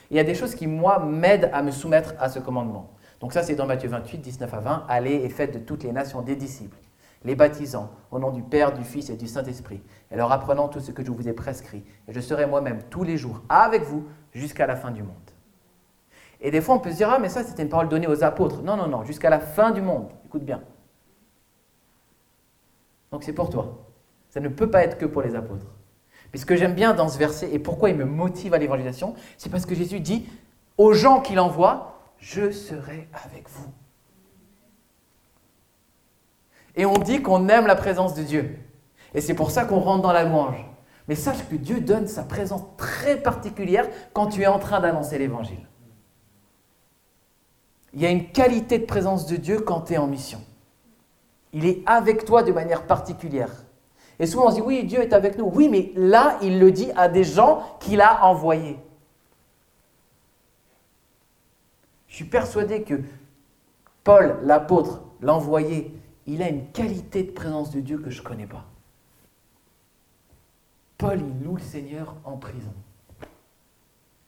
Il 0.09 0.17
y 0.17 0.19
a 0.19 0.23
des 0.23 0.33
choses 0.33 0.55
qui, 0.55 0.65
moi, 0.65 0.99
m'aident 0.99 1.49
à 1.53 1.61
me 1.61 1.71
soumettre 1.71 2.13
à 2.19 2.29
ce 2.29 2.39
commandement. 2.39 2.91
Donc 3.19 3.33
ça, 3.33 3.43
c'est 3.43 3.55
dans 3.55 3.65
Matthieu 3.65 3.89
28, 3.89 4.19
19 4.19 4.53
à 4.53 4.59
20. 4.59 4.85
Allez 4.87 5.15
et 5.15 5.29
faites 5.29 5.53
de 5.53 5.59
toutes 5.59 5.83
les 5.83 5.91
nations 5.91 6.21
des 6.21 6.35
disciples, 6.35 6.77
les 7.25 7.35
baptisant 7.35 7.89
au 8.11 8.19
nom 8.19 8.31
du 8.31 8.43
Père, 8.43 8.73
du 8.73 8.83
Fils 8.83 9.09
et 9.09 9.15
du 9.15 9.27
Saint-Esprit, 9.27 9.81
et 10.11 10.15
leur 10.15 10.31
apprenant 10.31 10.67
tout 10.67 10.79
ce 10.79 10.91
que 10.91 11.05
je 11.05 11.11
vous 11.11 11.27
ai 11.27 11.33
prescrit. 11.33 11.83
Et 12.07 12.13
je 12.13 12.19
serai 12.19 12.45
moi-même 12.45 12.79
tous 12.89 13.03
les 13.03 13.17
jours 13.17 13.41
avec 13.49 13.83
vous 13.83 14.05
jusqu'à 14.33 14.67
la 14.67 14.75
fin 14.75 14.91
du 14.91 15.03
monde. 15.03 15.15
Et 16.39 16.51
des 16.51 16.61
fois, 16.61 16.75
on 16.75 16.79
peut 16.79 16.91
se 16.91 16.97
dire, 16.97 17.09
ah, 17.09 17.19
mais 17.19 17.29
ça, 17.29 17.43
c'était 17.43 17.63
une 17.63 17.69
parole 17.69 17.87
donnée 17.87 18.07
aux 18.07 18.23
apôtres. 18.23 18.61
Non, 18.61 18.75
non, 18.75 18.87
non, 18.87 19.03
jusqu'à 19.03 19.29
la 19.29 19.39
fin 19.39 19.71
du 19.71 19.81
monde. 19.81 20.09
Écoute 20.25 20.43
bien. 20.43 20.61
Donc 23.13 23.23
c'est 23.23 23.31
pour 23.31 23.51
toi. 23.51 23.77
Ça 24.29 24.39
ne 24.39 24.49
peut 24.49 24.71
pas 24.71 24.83
être 24.83 24.97
que 24.97 25.05
pour 25.05 25.21
les 25.21 25.35
apôtres. 25.35 25.67
Mais 26.33 26.39
ce 26.39 26.47
que 26.47 26.55
j'aime 26.55 26.73
bien 26.73 26.95
dans 26.95 27.07
ce 27.09 27.19
verset 27.19 27.53
et 27.53 27.59
pourquoi 27.59 27.91
il 27.91 27.95
me 27.95 28.05
motive 28.05 28.55
à 28.55 28.57
l'évangélisation, 28.57 29.13
c'est 29.37 29.51
parce 29.51 29.67
que 29.67 29.75
Jésus 29.75 29.99
dit 29.99 30.27
aux 30.79 30.93
gens 30.93 31.21
qu'il 31.21 31.39
envoie, 31.39 31.99
je 32.17 32.49
serai 32.49 33.07
avec 33.13 33.47
vous. 33.49 33.71
Et 36.75 36.87
on 36.87 36.97
dit 36.97 37.21
qu'on 37.21 37.49
aime 37.49 37.67
la 37.67 37.75
présence 37.75 38.15
de 38.15 38.23
Dieu. 38.23 38.57
Et 39.13 39.21
c'est 39.21 39.35
pour 39.35 39.51
ça 39.51 39.65
qu'on 39.65 39.79
rentre 39.79 40.01
dans 40.01 40.11
la 40.11 40.23
louange. 40.23 40.65
Mais 41.07 41.13
sache 41.13 41.47
que 41.47 41.55
Dieu 41.55 41.81
donne 41.81 42.07
sa 42.07 42.23
présence 42.23 42.63
très 42.77 43.21
particulière 43.21 43.87
quand 44.13 44.25
tu 44.25 44.41
es 44.41 44.47
en 44.47 44.57
train 44.57 44.79
d'annoncer 44.79 45.19
l'évangile. 45.19 45.69
Il 47.93 48.01
y 48.01 48.07
a 48.07 48.09
une 48.09 48.31
qualité 48.31 48.79
de 48.79 48.85
présence 48.85 49.27
de 49.27 49.35
Dieu 49.35 49.59
quand 49.59 49.81
tu 49.81 49.93
es 49.93 49.97
en 49.97 50.07
mission. 50.07 50.41
Il 51.53 51.65
est 51.65 51.83
avec 51.85 52.25
toi 52.25 52.43
de 52.43 52.51
manière 52.51 52.85
particulière. 52.87 53.51
Et 54.19 54.25
souvent 54.25 54.47
on 54.47 54.53
dit, 54.53 54.61
oui, 54.61 54.83
Dieu 54.83 54.99
est 54.99 55.13
avec 55.13 55.37
nous. 55.37 55.49
Oui, 55.53 55.69
mais 55.69 55.91
là, 55.95 56.37
il 56.41 56.59
le 56.59 56.71
dit 56.71 56.91
à 56.95 57.07
des 57.07 57.23
gens 57.23 57.63
qu'il 57.79 58.01
a 58.01 58.25
envoyés. 58.25 58.77
Je 62.07 62.15
suis 62.15 62.25
persuadé 62.25 62.83
que 62.83 63.01
Paul, 64.03 64.39
l'apôtre, 64.43 65.01
l'envoyé, 65.21 65.91
il 66.27 66.41
a 66.41 66.49
une 66.49 66.67
qualité 66.71 67.23
de 67.23 67.31
présence 67.31 67.71
de 67.71 67.79
Dieu 67.79 67.97
que 67.97 68.09
je 68.09 68.21
ne 68.21 68.25
connais 68.25 68.47
pas. 68.47 68.65
Paul, 70.97 71.19
il 71.19 71.43
loue 71.43 71.55
le 71.55 71.61
Seigneur 71.61 72.15
en 72.23 72.37
prison. 72.37 72.73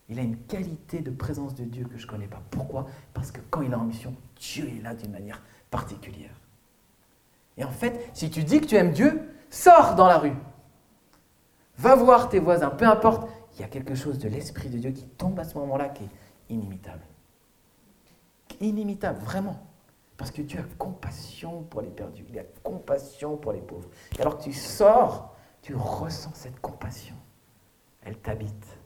Il 0.10 0.20
a 0.20 0.22
une 0.22 0.38
qualité 0.38 1.00
de 1.00 1.10
présence 1.10 1.56
de 1.56 1.64
Dieu 1.64 1.86
que 1.86 1.98
je 1.98 2.06
ne 2.06 2.12
connais 2.12 2.28
pas. 2.28 2.42
Pourquoi? 2.52 2.88
Parce 3.14 3.32
que 3.32 3.40
quand 3.50 3.62
il 3.62 3.72
est 3.72 3.76
en 3.76 3.86
mission, 3.86 4.14
Dieu 4.40 4.68
est 4.68 4.82
là 4.82 4.94
d'une 4.94 5.12
manière 5.12 5.42
particulière. 5.72 6.34
Et 7.58 7.64
en 7.64 7.72
fait, 7.72 8.10
si 8.14 8.30
tu 8.30 8.44
dis 8.44 8.62
que 8.62 8.66
tu 8.66 8.76
aimes 8.76 8.92
Dieu, 8.92 9.30
sors 9.50 9.96
dans 9.96 10.08
la 10.08 10.18
rue. 10.18 10.36
Va 11.78 11.96
voir 11.96 12.30
tes 12.30 12.40
voisins, 12.40 12.70
peu 12.70 12.86
importe. 12.86 13.30
Il 13.56 13.62
y 13.62 13.64
a 13.64 13.68
quelque 13.68 13.96
chose 13.96 14.20
de 14.20 14.28
l'Esprit 14.28 14.70
de 14.70 14.78
Dieu 14.78 14.92
qui 14.92 15.06
tombe 15.06 15.40
à 15.40 15.44
ce 15.44 15.58
moment-là 15.58 15.90
qui 15.90 16.04
est 16.04 16.10
inimitable. 16.50 17.04
Inimitable, 18.60 19.20
vraiment. 19.20 19.58
Parce 20.18 20.32
que 20.32 20.42
Dieu 20.42 20.60
a 20.60 20.64
compassion 20.78 21.64
pour 21.64 21.82
les 21.82 21.90
perdus, 21.90 22.26
il 22.30 22.40
a 22.40 22.44
compassion 22.64 23.36
pour 23.36 23.52
les 23.52 23.60
pauvres. 23.60 23.90
Et 24.18 24.22
alors 24.22 24.38
que 24.38 24.44
tu 24.44 24.54
sors, 24.54 25.36
tu 25.62 25.76
ressens 25.76 26.32
cette 26.34 26.60
compassion. 26.62 27.16
Elle 28.04 28.18
t'habite. 28.18 28.78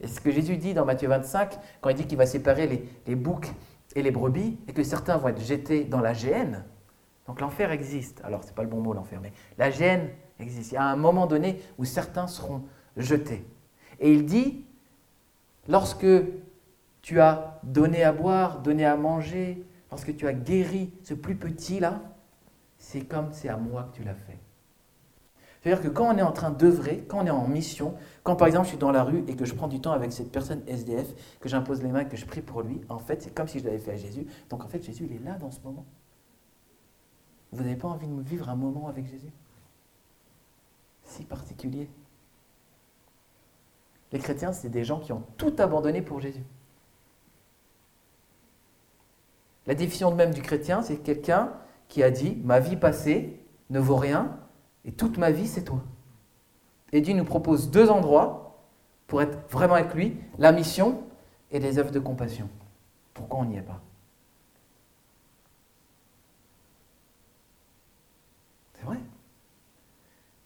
Et 0.00 0.06
ce 0.06 0.20
que 0.20 0.30
Jésus 0.30 0.56
dit 0.56 0.74
dans 0.74 0.84
Matthieu 0.84 1.08
25, 1.08 1.58
quand 1.80 1.90
il 1.90 1.96
dit 1.96 2.06
qu'il 2.06 2.18
va 2.18 2.26
séparer 2.26 2.88
les, 3.06 3.14
boucs 3.14 3.52
et 3.94 4.02
les 4.02 4.10
brebis, 4.10 4.58
et 4.68 4.72
que 4.72 4.82
certains 4.82 5.16
vont 5.16 5.28
être 5.28 5.40
jetés 5.40 5.84
dans 5.84 6.00
la 6.00 6.14
géhenne, 6.14 6.64
Donc 7.26 7.40
l'enfer 7.40 7.70
existe. 7.70 8.20
Alors, 8.24 8.42
ce 8.42 8.48
n'est 8.48 8.54
pas 8.54 8.62
le 8.62 8.68
bon 8.68 8.80
mot, 8.80 8.92
l'enfer, 8.92 9.20
mais 9.22 9.32
la 9.58 9.70
gêne 9.70 10.10
existe. 10.38 10.72
Il 10.72 10.74
y 10.74 10.78
a 10.78 10.84
un 10.84 10.96
moment 10.96 11.26
donné 11.26 11.60
où 11.78 11.84
certains 11.84 12.26
seront 12.26 12.62
jetés. 12.96 13.46
Et 14.00 14.12
il 14.12 14.26
dit, 14.26 14.64
lorsque 15.68 16.06
tu 17.02 17.20
as 17.20 17.60
donné 17.62 18.02
à 18.02 18.12
boire, 18.12 18.60
donné 18.60 18.84
à 18.84 18.96
manger, 18.96 19.64
lorsque 19.90 20.16
tu 20.16 20.26
as 20.26 20.32
guéri 20.32 20.92
ce 21.02 21.14
plus 21.14 21.36
petit-là, 21.36 22.00
c'est 22.78 23.02
comme 23.02 23.32
c'est 23.32 23.48
à 23.48 23.56
moi 23.56 23.88
que 23.90 23.96
tu 23.96 24.04
l'as 24.04 24.14
fait. 24.14 24.38
C'est-à-dire 25.60 25.82
que 25.82 25.88
quand 25.88 26.14
on 26.14 26.18
est 26.18 26.22
en 26.22 26.32
train 26.32 26.50
d'œuvrer, 26.50 27.06
quand 27.08 27.22
on 27.22 27.26
est 27.26 27.30
en 27.30 27.48
mission, 27.48 27.94
quand 28.22 28.36
par 28.36 28.46
exemple 28.46 28.66
je 28.66 28.70
suis 28.70 28.78
dans 28.78 28.90
la 28.90 29.02
rue 29.02 29.24
et 29.28 29.34
que 29.34 29.46
je 29.46 29.54
prends 29.54 29.68
du 29.68 29.80
temps 29.80 29.92
avec 29.92 30.12
cette 30.12 30.30
personne 30.30 30.60
SDF, 30.66 31.38
que 31.40 31.48
j'impose 31.48 31.82
les 31.82 31.88
mains 31.88 32.04
que 32.04 32.18
je 32.18 32.26
prie 32.26 32.42
pour 32.42 32.60
lui, 32.60 32.82
en 32.90 32.98
fait 32.98 33.22
c'est 33.22 33.34
comme 33.34 33.48
si 33.48 33.60
je 33.60 33.64
l'avais 33.64 33.78
fait 33.78 33.92
à 33.92 33.96
Jésus. 33.96 34.26
Donc 34.50 34.62
en 34.62 34.68
fait 34.68 34.82
Jésus 34.82 35.08
il 35.08 35.16
est 35.16 35.24
là 35.24 35.38
dans 35.38 35.50
ce 35.50 35.60
moment. 35.62 35.86
Vous 37.54 37.62
n'avez 37.62 37.76
pas 37.76 37.86
envie 37.86 38.08
de 38.08 38.20
vivre 38.20 38.48
un 38.48 38.56
moment 38.56 38.88
avec 38.88 39.06
Jésus? 39.06 39.30
Si 41.04 41.22
particulier. 41.22 41.88
Les 44.10 44.18
chrétiens, 44.18 44.52
c'est 44.52 44.68
des 44.68 44.84
gens 44.84 44.98
qui 44.98 45.12
ont 45.12 45.22
tout 45.36 45.54
abandonné 45.58 46.02
pour 46.02 46.18
Jésus. 46.18 46.42
La 49.66 49.74
définition 49.74 50.12
même 50.12 50.34
du 50.34 50.42
chrétien, 50.42 50.82
c'est 50.82 50.96
quelqu'un 50.96 51.52
qui 51.86 52.02
a 52.02 52.10
dit 52.10 52.36
Ma 52.42 52.58
vie 52.58 52.76
passée 52.76 53.40
ne 53.70 53.78
vaut 53.78 53.96
rien 53.96 54.36
et 54.84 54.90
toute 54.90 55.16
ma 55.16 55.30
vie, 55.30 55.46
c'est 55.46 55.64
toi. 55.64 55.82
Et 56.92 57.00
Dieu 57.00 57.14
nous 57.14 57.24
propose 57.24 57.70
deux 57.70 57.88
endroits 57.88 58.64
pour 59.06 59.22
être 59.22 59.48
vraiment 59.48 59.74
avec 59.74 59.94
lui 59.94 60.18
la 60.38 60.50
mission 60.50 61.04
et 61.52 61.60
les 61.60 61.78
œuvres 61.78 61.92
de 61.92 62.00
compassion. 62.00 62.48
Pourquoi 63.14 63.40
on 63.40 63.44
n'y 63.44 63.56
est 63.56 63.62
pas? 63.62 63.80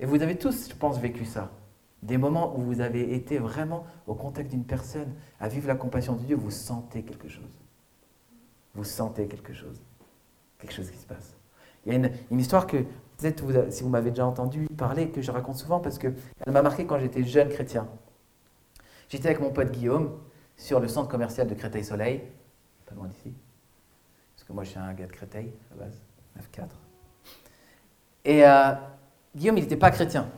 Et 0.00 0.06
vous 0.06 0.22
avez 0.22 0.36
tous, 0.36 0.68
je 0.68 0.74
pense, 0.74 0.98
vécu 0.98 1.24
ça. 1.24 1.50
Des 2.02 2.16
moments 2.16 2.56
où 2.56 2.62
vous 2.62 2.80
avez 2.80 3.14
été 3.14 3.38
vraiment 3.38 3.84
au 4.06 4.14
contact 4.14 4.50
d'une 4.50 4.64
personne, 4.64 5.12
à 5.40 5.48
vivre 5.48 5.66
la 5.66 5.74
compassion 5.74 6.14
de 6.14 6.22
Dieu, 6.22 6.36
vous 6.36 6.50
sentez 6.50 7.02
quelque 7.02 7.28
chose. 7.28 7.58
Vous 8.74 8.84
sentez 8.84 9.26
quelque 9.26 9.52
chose. 9.52 9.80
Quelque 10.58 10.72
chose 10.72 10.90
qui 10.90 10.98
se 10.98 11.06
passe. 11.06 11.34
Il 11.84 11.92
y 11.92 11.96
a 11.96 12.10
une, 12.30 12.38
histoire 12.38 12.66
que, 12.66 12.76
peut-être 13.16 13.72
si 13.72 13.82
vous 13.82 13.88
m'avez 13.88 14.10
déjà 14.10 14.26
entendu 14.26 14.66
parler, 14.76 15.10
que 15.10 15.22
je 15.22 15.30
raconte 15.30 15.56
souvent 15.56 15.80
parce 15.80 15.98
qu'elle 15.98 16.14
m'a 16.46 16.62
marqué 16.62 16.86
quand 16.86 16.98
j'étais 16.98 17.24
jeune 17.24 17.48
chrétien. 17.48 17.88
J'étais 19.08 19.28
avec 19.28 19.40
mon 19.40 19.50
pote 19.50 19.70
Guillaume 19.72 20.12
sur 20.56 20.80
le 20.80 20.88
centre 20.88 21.08
commercial 21.08 21.46
de 21.46 21.54
Créteil-Soleil, 21.54 22.22
pas 22.86 22.94
loin 22.94 23.06
d'ici. 23.06 23.32
Parce 24.34 24.46
que 24.46 24.52
moi, 24.52 24.64
je 24.64 24.70
suis 24.70 24.78
un 24.78 24.92
gars 24.92 25.06
de 25.06 25.12
Créteil, 25.12 25.52
à 25.72 25.76
la 25.76 25.84
base, 25.84 26.02
9-4. 26.38 26.66
Et 28.24 28.44
euh, 28.44 28.72
Guillaume, 29.38 29.56
il 29.58 29.62
n'était 29.62 29.76
pas 29.76 29.90
chrétien. 29.90 30.28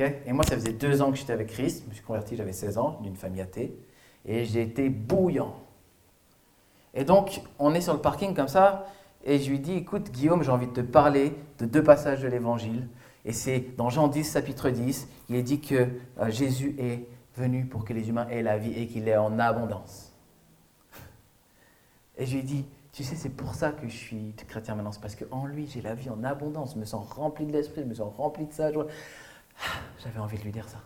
et 0.00 0.32
moi, 0.32 0.44
ça 0.44 0.54
faisait 0.54 0.72
deux 0.72 1.02
ans 1.02 1.10
que 1.10 1.18
j'étais 1.18 1.34
avec 1.34 1.48
Christ. 1.48 1.82
Je 1.84 1.90
me 1.90 1.94
suis 1.94 2.02
converti, 2.02 2.34
j'avais 2.34 2.52
16 2.52 2.78
ans, 2.78 2.98
d'une 3.02 3.16
famille 3.16 3.42
athée. 3.42 3.78
Et 4.24 4.44
j'ai 4.44 4.62
été 4.62 4.88
bouillant. 4.88 5.54
Et 6.94 7.04
donc, 7.04 7.42
on 7.58 7.74
est 7.74 7.80
sur 7.80 7.92
le 7.92 8.00
parking 8.00 8.34
comme 8.34 8.48
ça. 8.48 8.86
Et 9.24 9.38
je 9.38 9.50
lui 9.50 9.60
dis 9.60 9.74
Écoute, 9.74 10.10
Guillaume, 10.10 10.42
j'ai 10.42 10.50
envie 10.50 10.66
de 10.66 10.72
te 10.72 10.80
parler 10.80 11.34
de 11.58 11.66
deux 11.66 11.82
passages 11.82 12.22
de 12.22 12.28
l'évangile. 12.28 12.88
Et 13.24 13.32
c'est 13.32 13.76
dans 13.76 13.90
Jean 13.90 14.08
10, 14.08 14.32
chapitre 14.32 14.70
10, 14.70 15.08
il 15.28 15.36
est 15.36 15.42
dit 15.42 15.60
que 15.60 15.74
euh, 16.18 16.30
Jésus 16.30 16.74
est 16.78 17.06
venu 17.36 17.66
pour 17.66 17.84
que 17.84 17.92
les 17.92 18.08
humains 18.08 18.26
aient 18.30 18.42
la 18.42 18.56
vie 18.56 18.72
et 18.72 18.86
qu'il 18.86 19.06
est 19.08 19.16
en 19.16 19.38
abondance. 19.38 20.14
Et 22.16 22.24
je 22.24 22.36
lui 22.36 22.42
dis 22.42 22.64
tu 22.98 23.04
sais, 23.04 23.14
c'est 23.14 23.28
pour 23.28 23.54
ça 23.54 23.70
que 23.70 23.86
je 23.86 23.96
suis 23.96 24.34
chrétien 24.48 24.74
maintenant. 24.74 24.90
C'est 24.90 25.00
parce 25.00 25.14
qu'en 25.14 25.46
lui, 25.46 25.68
j'ai 25.68 25.80
la 25.80 25.94
vie 25.94 26.10
en 26.10 26.24
abondance. 26.24 26.74
Je 26.74 26.80
me 26.80 26.84
sens 26.84 27.08
rempli 27.08 27.46
de 27.46 27.52
l'esprit, 27.52 27.82
je 27.82 27.86
me 27.86 27.94
sens 27.94 28.12
rempli 28.16 28.44
de 28.44 28.52
ça. 28.52 28.72
J'avais 28.72 30.18
envie 30.18 30.36
de 30.36 30.42
lui 30.42 30.50
dire 30.50 30.68
ça. 30.68 30.78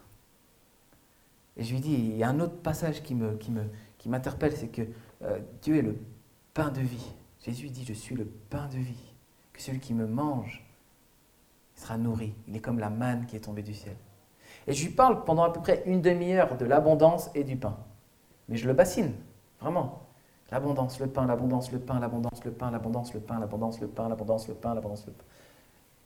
Et 1.57 1.65
je 1.65 1.73
lui 1.73 1.81
dis, 1.81 1.95
il 1.95 2.19
y 2.19 2.23
a 2.23 2.29
un 2.29 2.39
autre 2.41 2.59
passage 2.59 3.03
qui 3.03 3.15
me, 3.15 3.39
me, 3.49 3.65
qui 3.97 4.11
m'interpelle, 4.11 4.55
c'est 4.55 4.69
que 4.69 4.83
euh, 5.23 5.39
Dieu 5.63 5.77
est 5.77 5.83
le 5.83 5.97
pain 6.53 6.69
de 6.69 6.83
vie. 6.83 7.15
Jésus 7.47 7.71
dit, 7.71 7.87
je 7.87 7.95
suis 7.95 8.15
le 8.15 8.27
pain 8.27 8.67
de 8.67 8.77
vie. 8.77 9.15
Que 9.55 9.63
celui 9.63 9.81
qui 9.81 9.95
me 9.95 10.07
mange, 10.07 10.63
il 11.79 11.81
sera 11.81 11.97
nourri. 11.97 12.35
Il 12.47 12.55
est 12.55 12.61
comme 12.61 12.79
la 12.79 12.91
manne 12.91 13.25
qui 13.25 13.37
est 13.37 13.41
tombée 13.41 13.63
du 13.63 13.73
ciel. 13.73 13.97
Et 14.67 14.75
je 14.75 14.85
lui 14.85 14.93
parle 14.93 15.25
pendant 15.25 15.45
à 15.45 15.51
peu 15.51 15.63
près 15.63 15.83
une 15.87 16.03
demi-heure 16.03 16.59
de 16.59 16.67
l'abondance 16.67 17.31
et 17.35 17.43
du 17.43 17.57
pain. 17.57 17.79
Mais 18.51 18.57
je 18.57 18.69
le 18.69 18.75
bassine, 18.75 19.15
vraiment. 19.59 20.02
L'abondance, 20.53 21.01
le 21.01 21.07
pain, 21.07 21.25
l'abondance, 21.25 21.73
le 21.73 21.79
pain, 21.79 21.99
l'abondance, 21.99 22.45
le 22.45 22.51
pain, 22.51 22.71
l'abondance, 22.71 23.15
le 23.15 23.21
pain, 23.21 23.41
l'abondance, 23.41 23.81
le 23.81 23.89
pain, 23.89 24.07
l'abondance, 24.07 24.49
le 24.49 24.55
pain, 24.55 24.75
l'abondance, 24.75 25.07
le 25.07 25.13
pain. 25.15 25.25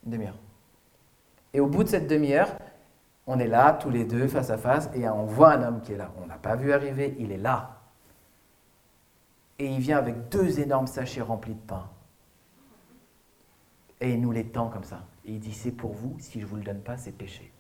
Une 0.05 0.13
demi-heure. 0.13 0.39
Et 1.53 1.59
au 1.59 1.67
bout 1.67 1.83
de 1.83 1.89
cette 1.89 2.07
demi-heure, 2.07 2.57
on 3.27 3.41
est 3.41 3.49
là, 3.49 3.73
tous 3.73 3.91
les 3.91 4.05
deux, 4.05 4.29
face 4.29 4.51
à 4.51 4.57
face, 4.57 4.89
et 4.95 5.09
on 5.09 5.25
voit 5.25 5.55
un 5.55 5.65
homme 5.65 5.81
qui 5.81 5.95
est 5.95 5.97
là. 5.97 6.13
On 6.23 6.27
n'a 6.27 6.37
pas 6.37 6.55
vu 6.55 6.73
arriver, 6.73 7.17
il 7.19 7.33
est 7.33 7.39
là. 7.39 7.81
Et 9.59 9.67
il 9.67 9.81
vient 9.81 9.99
avec 9.99 10.29
deux 10.29 10.61
énormes 10.61 10.87
sachets 10.87 11.23
remplis 11.23 11.55
de 11.55 11.61
pain. 11.67 11.91
Et 14.01 14.13
il 14.13 14.21
nous 14.21 14.31
les 14.31 14.47
tend 14.47 14.69
comme 14.69 14.85
ça. 14.85 15.01
Et 15.25 15.33
il 15.33 15.41
dit, 15.41 15.53
c'est 15.53 15.73
pour 15.73 15.93
vous, 15.93 16.15
si 16.21 16.39
je 16.39 16.45
ne 16.45 16.51
vous 16.51 16.57
le 16.57 16.63
donne 16.63 16.83
pas, 16.83 16.97
c'est 16.97 17.11
péché. 17.11 17.53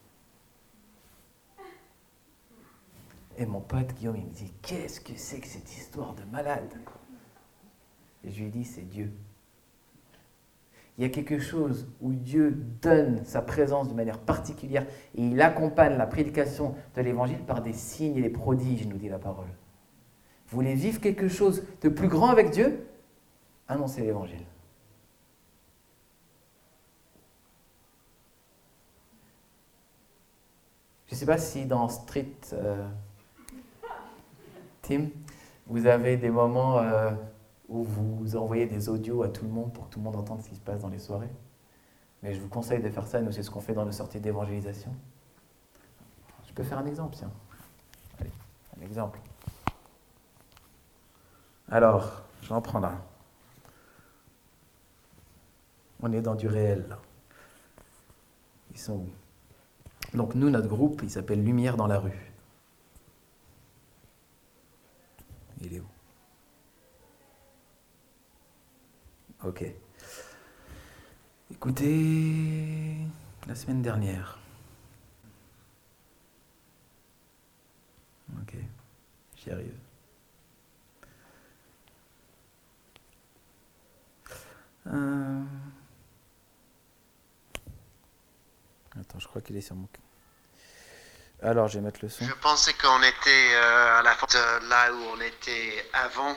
Et 3.38 3.46
mon 3.46 3.60
pote 3.60 3.94
Guillaume, 3.94 4.16
il 4.16 4.26
me 4.26 4.30
dit 4.30 4.52
Qu'est-ce 4.62 5.00
que 5.00 5.12
c'est 5.16 5.40
que 5.40 5.46
cette 5.46 5.70
histoire 5.76 6.14
de 6.14 6.22
malade? 6.24 6.72
Et 8.24 8.30
je 8.30 8.42
lui 8.42 8.50
dis 8.50 8.64
C'est 8.64 8.88
Dieu. 8.88 9.12
Il 10.98 11.02
y 11.02 11.06
a 11.06 11.10
quelque 11.10 11.38
chose 11.38 11.86
où 12.00 12.14
Dieu 12.14 12.52
donne 12.80 13.22
sa 13.26 13.42
présence 13.42 13.88
de 13.88 13.94
manière 13.94 14.18
particulière 14.18 14.86
et 15.14 15.22
il 15.26 15.40
accompagne 15.42 15.98
la 15.98 16.06
prédication 16.06 16.74
de 16.94 17.02
l'évangile 17.02 17.40
par 17.40 17.60
des 17.60 17.74
signes 17.74 18.16
et 18.16 18.22
des 18.22 18.30
prodiges, 18.30 18.86
nous 18.86 18.96
dit 18.96 19.10
la 19.10 19.18
parole. 19.18 19.48
Vous 20.48 20.56
voulez 20.56 20.74
vivre 20.74 21.00
quelque 21.00 21.28
chose 21.28 21.64
de 21.82 21.90
plus 21.90 22.08
grand 22.08 22.28
avec 22.28 22.50
Dieu? 22.50 22.86
Annoncez 23.68 24.00
l'évangile. 24.00 24.46
Je 31.08 31.14
ne 31.14 31.18
sais 31.18 31.26
pas 31.26 31.38
si 31.38 31.66
dans 31.66 31.88
Street. 31.88 32.32
Euh, 32.54 32.88
Tim, 34.86 35.08
vous 35.66 35.86
avez 35.86 36.16
des 36.16 36.30
moments 36.30 36.78
euh, 36.78 37.10
où 37.68 37.82
vous 37.82 38.36
envoyez 38.36 38.66
des 38.66 38.88
audios 38.88 39.24
à 39.24 39.28
tout 39.28 39.44
le 39.44 39.50
monde 39.50 39.72
pour 39.72 39.88
que 39.88 39.94
tout 39.94 39.98
le 39.98 40.04
monde 40.04 40.14
entende 40.14 40.40
ce 40.42 40.48
qui 40.48 40.54
se 40.54 40.60
passe 40.60 40.80
dans 40.80 40.88
les 40.88 41.00
soirées. 41.00 41.32
Mais 42.22 42.32
je 42.32 42.40
vous 42.40 42.48
conseille 42.48 42.80
de 42.80 42.88
faire 42.88 43.04
ça, 43.04 43.20
nous 43.20 43.32
c'est 43.32 43.42
ce 43.42 43.50
qu'on 43.50 43.60
fait 43.60 43.74
dans 43.74 43.84
nos 43.84 43.90
sorties 43.90 44.20
d'évangélisation. 44.20 44.94
Je 46.46 46.52
peux 46.52 46.62
faire 46.62 46.78
un 46.78 46.86
exemple, 46.86 47.16
tiens. 47.16 47.32
Allez, 48.20 48.30
un 48.78 48.82
exemple. 48.84 49.18
Alors, 51.68 52.22
j'en 52.42 52.62
prends 52.62 52.78
là. 52.78 52.92
On 56.00 56.12
est 56.12 56.22
dans 56.22 56.36
du 56.36 56.46
réel. 56.46 56.96
Ils 58.70 58.78
sont 58.78 58.94
où? 58.94 59.08
Donc 60.16 60.36
nous, 60.36 60.48
notre 60.48 60.68
groupe, 60.68 61.00
il 61.02 61.10
s'appelle 61.10 61.42
Lumière 61.42 61.76
dans 61.76 61.88
la 61.88 61.98
rue. 61.98 62.35
Il 65.66 65.82
Ok. 69.42 69.64
Écoutez, 71.50 72.96
la 73.48 73.54
semaine 73.56 73.82
dernière. 73.82 74.38
Ok, 78.40 78.56
j'y 79.36 79.50
arrive. 79.50 79.76
Euh, 84.86 85.42
attends, 89.00 89.18
je 89.18 89.26
crois 89.26 89.42
qu'il 89.42 89.56
est 89.56 89.60
sur 89.60 89.74
mon... 89.74 89.88
Alors, 91.42 91.68
je 91.68 91.74
vais 91.74 91.84
mettre 91.84 92.00
le 92.02 92.08
son. 92.08 92.24
Je 92.24 92.32
pensais 92.32 92.72
qu'on 92.74 93.02
était 93.02 93.54
euh, 93.54 93.98
à 93.98 94.02
la 94.02 94.14
fin 94.14 94.26
de 94.26 94.68
là 94.68 94.92
où 94.92 95.16
on 95.16 95.20
était 95.20 95.88
avant, 95.92 96.36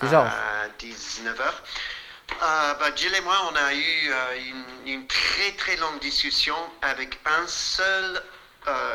à 0.00 0.68
19h. 0.78 1.40
Euh, 2.42 2.74
bah, 2.74 2.90
Jill 2.94 3.14
et 3.14 3.20
moi, 3.22 3.36
on 3.50 3.56
a 3.56 3.74
eu 3.74 4.10
euh, 4.10 4.52
une, 4.86 5.06
très 5.06 5.52
très 5.56 5.76
longue 5.76 5.98
discussion 6.00 6.56
avec 6.82 7.18
un 7.26 7.46
seul, 7.46 8.22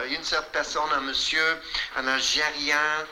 une 0.10 0.24
seule 0.24 0.46
personne, 0.52 0.84
un 0.96 1.02
monsieur, 1.02 1.60
un 1.98 2.08
Algérien, 2.08 3.06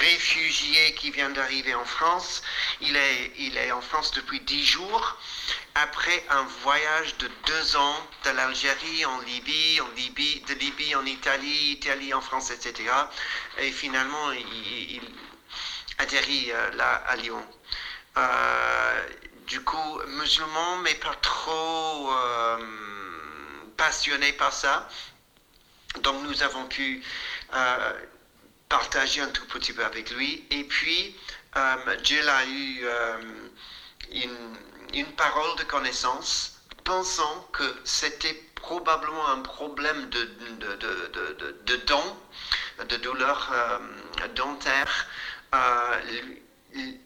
réfugié 0.00 0.94
qui 0.94 1.10
vient 1.10 1.30
d'arriver 1.30 1.74
en 1.74 1.84
France. 1.84 2.42
Il 2.80 2.96
est, 2.96 3.32
il 3.38 3.56
est 3.56 3.72
en 3.72 3.80
France 3.80 4.12
depuis 4.12 4.40
dix 4.40 4.64
jours 4.64 5.18
après 5.74 6.24
un 6.30 6.42
voyage 6.62 7.16
de 7.18 7.30
deux 7.46 7.76
ans 7.76 7.96
de 8.24 8.30
l'Algérie 8.30 9.04
en 9.04 9.20
Libye, 9.20 9.80
en 9.80 9.88
Libye, 9.96 10.40
de 10.48 10.54
Libye 10.54 10.94
en 10.94 11.06
Italie, 11.06 11.72
Italie 11.72 12.12
en 12.14 12.20
France, 12.20 12.50
etc. 12.50 12.90
Et 13.58 13.70
finalement, 13.70 14.32
il, 14.32 15.00
atterrit 15.98 16.52
euh, 16.52 16.70
là 16.72 17.02
à 17.06 17.16
Lyon. 17.16 17.44
Euh, 18.16 19.08
du 19.46 19.60
coup 19.62 20.00
musulman, 20.08 20.76
mais 20.78 20.94
pas 20.96 21.14
trop 21.22 22.10
passionné 23.76 24.32
par 24.32 24.52
ça. 24.52 24.88
Donc 26.02 26.22
nous 26.22 26.42
avons 26.42 26.66
pu 26.66 27.02
partager 28.68 29.20
un 29.20 29.28
tout 29.28 29.46
petit 29.46 29.72
peu 29.72 29.84
avec 29.84 30.10
lui. 30.10 30.44
Et 30.50 30.64
puis, 30.64 31.14
Jill 32.02 32.28
a 32.28 32.44
eu 32.46 32.84
une, 34.12 34.56
une 34.94 35.12
parole 35.12 35.56
de 35.56 35.64
connaissance, 35.64 36.52
pensant 36.84 37.46
que 37.52 37.74
c'était 37.84 38.36
probablement 38.54 39.28
un 39.28 39.40
problème 39.40 40.08
de, 40.10 40.24
de, 40.24 40.74
de, 40.76 41.56
de, 41.64 41.76
dents, 41.76 42.16
de 42.88 42.96
douleur 42.96 43.50
euh, 43.52 43.78
dentaire. 44.34 45.06
Euh, 45.54 46.00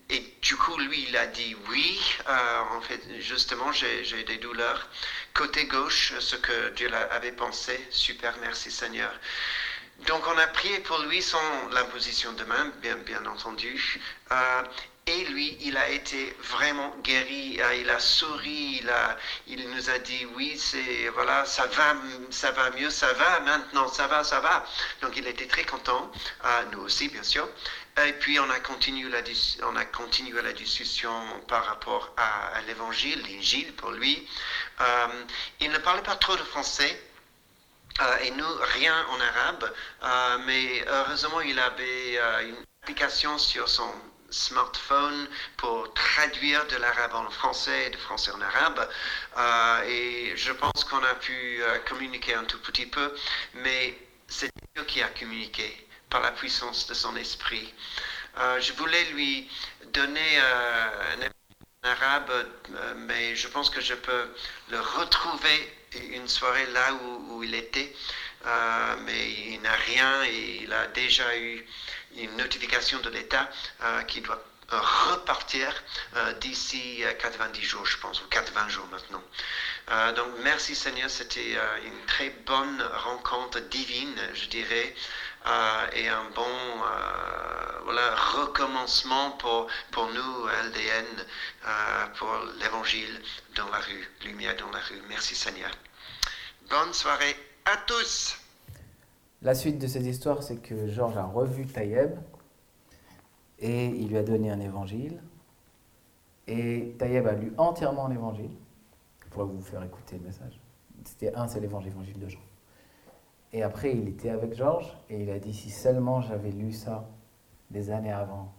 et 0.09 0.20
du 0.42 0.57
coup, 0.57 0.77
lui, 0.79 1.07
il 1.09 1.16
a 1.16 1.27
dit 1.27 1.57
oui. 1.70 2.01
Euh, 2.29 2.61
en 2.77 2.81
fait, 2.81 3.01
justement, 3.20 3.70
j'ai 3.72 4.25
des 4.25 4.38
douleurs. 4.38 4.88
Côté 5.35 5.66
gauche, 5.66 6.12
ce 6.18 6.37
que 6.37 6.70
Dieu 6.70 6.90
avait 7.11 7.33
pensé. 7.33 7.81
Super, 7.90 8.37
merci 8.40 8.70
Seigneur. 8.70 9.12
Donc, 10.06 10.26
on 10.26 10.38
a 10.38 10.46
prié 10.48 10.80
pour 10.80 10.98
lui 11.00 11.22
sans 11.22 11.68
l'imposition 11.70 12.32
de 12.32 12.44
main, 12.44 12.72
bien, 12.80 12.96
bien 12.96 13.24
entendu. 13.26 14.00
Et 15.06 15.24
lui, 15.24 15.58
il 15.62 15.76
a 15.76 15.88
été 15.88 16.32
vraiment 16.42 16.94
guéri, 17.02 17.60
euh, 17.60 17.74
il 17.74 17.90
a 17.90 17.98
souri, 17.98 18.78
il, 18.82 18.88
a, 18.88 19.16
il 19.48 19.68
nous 19.70 19.90
a 19.90 19.98
dit 19.98 20.24
oui, 20.36 20.56
c'est 20.56 21.08
voilà, 21.08 21.44
ça 21.44 21.66
va, 21.66 21.96
ça 22.30 22.52
va 22.52 22.70
mieux, 22.70 22.88
ça 22.88 23.12
va 23.14 23.40
maintenant, 23.40 23.88
ça 23.88 24.06
va, 24.06 24.22
ça 24.22 24.38
va. 24.38 24.64
Donc 25.00 25.16
il 25.16 25.26
était 25.26 25.48
très 25.48 25.64
content, 25.64 26.08
euh, 26.44 26.62
nous 26.70 26.82
aussi 26.82 27.08
bien 27.08 27.24
sûr. 27.24 27.48
Et 28.06 28.12
puis 28.12 28.38
on 28.38 28.48
a 28.48 28.60
continué 28.60 29.10
la, 29.10 29.22
on 29.64 29.74
a 29.74 29.84
continué 29.86 30.40
la 30.40 30.52
discussion 30.52 31.12
par 31.48 31.64
rapport 31.66 32.14
à, 32.16 32.60
l'évangile, 32.68 33.20
l'injil 33.28 33.74
pour 33.74 33.90
lui. 33.90 34.28
Euh, 34.80 35.06
il 35.58 35.72
ne 35.72 35.78
parlait 35.78 36.02
pas 36.02 36.14
trop 36.14 36.36
de 36.36 36.44
français. 36.44 36.96
Et 38.22 38.31
nous, 38.31 38.55
rien 38.74 38.94
en 39.11 39.20
arabe, 39.20 40.40
mais 40.46 40.85
heureusement, 40.88 41.40
il 41.40 41.59
avait 41.59 42.18
une 42.44 42.57
application 42.83 43.38
sur 43.38 43.68
son 43.68 43.92
smartphone 44.33 45.28
pour 45.57 45.92
traduire 45.94 46.66
de 46.66 46.76
l'arabe 46.76 47.14
en 47.14 47.31
français 47.31 47.87
et 47.87 47.90
de 47.90 47.96
français 47.96 48.33
en 48.33 48.40
arabe. 48.40 48.88
Euh, 49.37 49.83
et 49.87 50.37
je 50.37 50.52
pense 50.52 50.85
qu'on 50.85 51.02
a 51.05 51.14
pu 51.14 51.62
euh, 51.62 51.78
communiquer 51.88 52.35
un 52.35 52.44
tout 52.44 52.59
petit 52.61 52.87
peu, 52.87 53.14
mais 53.55 53.96
c'est 54.26 54.50
Dieu 54.74 54.85
qui 54.85 55.02
a 55.02 55.09
communiqué 55.09 55.87
par 56.09 56.22
la 56.22 56.33
puissance 56.33 56.87
de 56.87 56.94
son 56.94 57.14
esprit. 57.16 57.72
Euh, 58.38 58.61
je 58.61 58.72
voulais 58.72 59.05
lui 59.12 59.50
donner 59.92 60.38
un 60.38 61.88
arabe, 61.88 62.33
mais 62.96 63.37
je 63.37 63.48
pense 63.48 63.68
que 63.68 63.81
je 63.81 63.94
peux 63.94 64.35
le 64.70 64.81
retrouver 64.81 65.76
une 66.11 66.28
soirée 66.28 66.66
là 66.72 66.94
où, 66.94 67.42
il 67.42 67.55
était. 67.55 67.92
mais 69.05 69.31
il 69.50 69.61
n'a 69.62 69.72
rien 69.72 70.24
et 70.24 70.61
il 70.62 70.72
a 70.72 70.87
déjà 70.88 71.37
eu 71.37 71.64
une 72.16 72.37
notification 72.37 73.00
de 73.00 73.11
l'État 73.11 73.48
euh, 73.83 74.02
qui 74.02 74.20
doit 74.20 74.42
euh, 74.72 74.78
repartir 75.11 75.68
euh, 76.16 76.33
d'ici 76.35 77.02
90 77.20 77.62
jours, 77.62 77.87
je 77.87 77.98
pense, 77.98 78.22
ou 78.22 78.26
80 78.28 78.68
jours 78.68 78.88
maintenant. 78.90 79.22
donc 80.14 80.28
merci 80.42 80.74
Seigneur, 80.74 81.11
c'était 81.11 81.57
une 81.85 82.07
très 82.07 82.31
bonne 82.46 82.83
rencontre 83.05 83.61
divine, 83.61 84.14
je 84.35 84.46
dirais, 84.46 84.94
et 85.94 86.09
un 86.09 86.24
bon 86.35 86.55
voilà, 87.85 88.14
recommencement 88.14 89.33
pour, 89.38 89.66
pour 89.90 90.07
nous, 90.07 90.46
LDN, 90.68 91.07
pour 92.18 92.28
l'évangile 92.61 93.20
dans 93.57 93.68
la 93.68 93.78
rue, 93.78 94.09
lumière 94.24 94.55
dans 94.57 94.70
la 94.70 94.78
rue. 94.78 95.02
Merci 95.09 95.35
Seigneur. 95.35 95.70
Bonne 96.70 96.92
soirée 96.92 97.35
à 97.64 97.76
tous. 97.87 98.37
La 99.42 99.55
suite 99.55 99.78
de 99.78 99.87
cette 99.88 100.05
histoire, 100.05 100.42
c'est 100.42 100.57
que 100.57 100.88
Georges 100.88 101.16
a 101.16 101.24
revu 101.24 101.66
Taïeb 101.66 102.12
et 103.59 103.87
il 103.87 104.09
lui 104.09 104.16
a 104.16 104.22
donné 104.22 104.50
un 104.50 104.61
évangile. 104.61 105.20
Et 106.46 106.94
Taïeb 106.98 107.26
a 107.26 107.33
lu 107.33 107.52
entièrement 107.59 108.09
l'évangile. 108.09 108.50
Je 109.24 109.28
pourrais 109.31 109.46
vous 109.46 109.62
faire 109.62 109.83
écouter 109.83 110.16
le 110.18 110.26
message. 110.26 110.61
C'était 111.05 111.35
un 111.35 111.48
seul 111.48 111.64
évangile, 111.64 111.90
l'évangile 111.90 112.18
de 112.20 112.28
Jean. 112.28 112.40
Et 113.52 113.62
après, 113.62 113.94
il 113.94 114.08
était 114.08 114.30
avec 114.30 114.54
Georges 114.54 114.96
et 115.10 115.22
il 115.22 115.30
a 115.30 115.38
dit 115.38 115.52
si 115.52 115.70
seulement 115.70 116.20
j'avais 116.20 116.50
lu 116.50 116.72
ça 116.72 117.08
des 117.70 117.90
années 117.90 118.12
avant. 118.12 118.52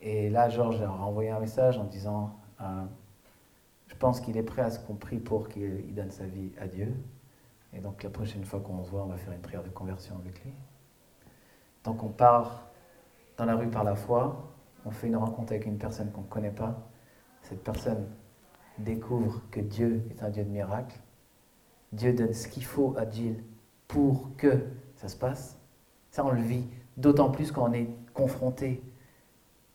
Et 0.00 0.30
là, 0.30 0.48
Georges 0.48 0.80
a 0.80 0.88
renvoyé 0.88 1.30
un 1.30 1.40
message 1.40 1.78
en 1.78 1.84
disant 1.84 2.36
euh, 2.60 2.84
Je 3.88 3.96
pense 3.96 4.20
qu'il 4.20 4.36
est 4.36 4.42
prêt 4.42 4.62
à 4.62 4.70
ce 4.70 4.78
qu'on 4.78 4.94
prie 4.94 5.18
pour 5.18 5.48
qu'il 5.48 5.94
donne 5.94 6.10
sa 6.10 6.24
vie 6.24 6.52
à 6.60 6.66
Dieu. 6.66 6.94
Et 7.74 7.80
donc 7.80 8.02
la 8.02 8.10
prochaine 8.10 8.44
fois 8.44 8.60
qu'on 8.60 8.82
se 8.82 8.90
voit, 8.90 9.02
on 9.02 9.08
va 9.08 9.16
faire 9.16 9.32
une 9.32 9.40
prière 9.40 9.62
de 9.62 9.68
conversion 9.68 10.16
avec 10.16 10.42
lui. 10.44 10.52
Tant 11.82 11.94
qu'on 11.94 12.08
part 12.08 12.68
dans 13.36 13.44
la 13.44 13.56
rue 13.56 13.68
par 13.68 13.84
la 13.84 13.94
foi, 13.94 14.50
on 14.84 14.90
fait 14.90 15.08
une 15.08 15.16
rencontre 15.16 15.52
avec 15.52 15.66
une 15.66 15.78
personne 15.78 16.10
qu'on 16.10 16.22
ne 16.22 16.26
connaît 16.26 16.50
pas. 16.50 16.88
Cette 17.42 17.62
personne 17.62 18.08
découvre 18.78 19.42
que 19.50 19.60
Dieu 19.60 20.02
est 20.10 20.22
un 20.22 20.30
Dieu 20.30 20.44
de 20.44 20.50
miracles. 20.50 20.98
Dieu 21.92 22.12
donne 22.12 22.34
ce 22.34 22.48
qu'il 22.48 22.64
faut 22.64 22.94
à 22.96 23.08
Jill 23.08 23.42
pour 23.86 24.36
que 24.36 24.66
ça 24.96 25.08
se 25.08 25.16
passe. 25.16 25.58
Ça, 26.10 26.24
on 26.24 26.30
le 26.30 26.42
vit 26.42 26.66
d'autant 26.96 27.30
plus 27.30 27.52
quand 27.52 27.68
on 27.68 27.72
est 27.72 27.88
confronté 28.12 28.82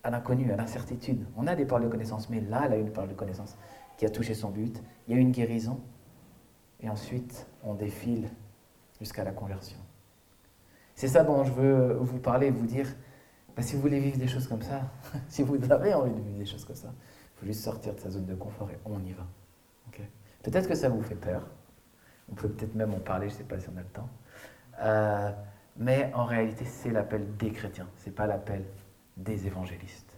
à 0.04 0.10
l'inconnu, 0.10 0.52
à 0.52 0.58
l'incertitude. 0.58 1.26
On 1.38 1.48
a 1.48 1.56
des 1.56 1.66
paroles 1.66 1.86
de 1.86 1.90
connaissance, 1.90 2.30
mais 2.30 2.42
là, 2.42 2.64
elle 2.66 2.74
a 2.74 2.78
une 2.78 2.92
parole 2.92 3.10
de 3.10 3.16
connaissance 3.16 3.58
qui 3.98 4.06
a 4.06 4.10
touché 4.10 4.34
son 4.34 4.50
but. 4.50 4.82
Il 5.08 5.16
y 5.16 5.18
a 5.18 5.20
une 5.20 5.32
guérison. 5.32 5.80
Et 6.82 6.90
ensuite, 6.90 7.48
on 7.64 7.74
défile 7.74 8.30
jusqu'à 9.00 9.24
la 9.24 9.32
conversion. 9.32 9.78
C'est 10.96 11.08
ça 11.08 11.24
dont 11.24 11.44
je 11.44 11.52
veux 11.52 11.94
vous 11.94 12.20
parler, 12.20 12.52
vous 12.52 12.66
dire, 12.66 12.94
bah, 13.56 13.64
si 13.64 13.76
vous 13.76 13.82
voulez 13.82 14.00
vivre 14.00 14.18
des 14.18 14.28
choses 14.28 14.48
comme 14.48 14.62
ça, 14.62 14.92
si 15.30 15.42
vous 15.44 15.56
avez 15.72 15.94
envie 15.94 16.12
de 16.12 16.20
vivre 16.20 16.38
des 16.38 16.46
choses 16.46 16.66
comme 16.66 16.76
ça, 16.76 16.90
il 16.90 17.40
faut 17.40 17.46
juste 17.46 17.62
sortir 17.62 17.96
de 17.96 18.00
sa 18.00 18.10
zone 18.10 18.26
de 18.26 18.36
confort 18.36 18.70
et 18.70 18.78
on 18.86 19.00
y 19.04 19.14
va. 19.14 19.26
peut-être 20.44 20.68
que 20.68 20.76
ça 20.76 20.90
vous 20.90 21.02
fait 21.02 21.16
peur. 21.16 21.48
On 22.32 22.36
peut 22.36 22.50
peut-être 22.50 22.76
même 22.76 22.94
en 22.94 23.00
parler, 23.00 23.30
je 23.30 23.34
ne 23.34 23.38
sais 23.40 23.44
pas 23.44 23.60
si 23.60 23.68
on 23.70 23.78
a 23.78 23.82
le 23.82 23.88
temps. 23.88 24.10
Euh, 24.82 25.32
mais 25.78 26.12
en 26.14 26.26
réalité, 26.26 26.66
c'est 26.66 26.92
l'appel 26.92 27.36
des 27.38 27.52
chrétiens, 27.52 27.88
ce 27.98 28.10
n'est 28.10 28.16
pas 28.16 28.28
l'appel 28.28 28.64
des 29.18 29.48
évangélistes. 29.48 30.18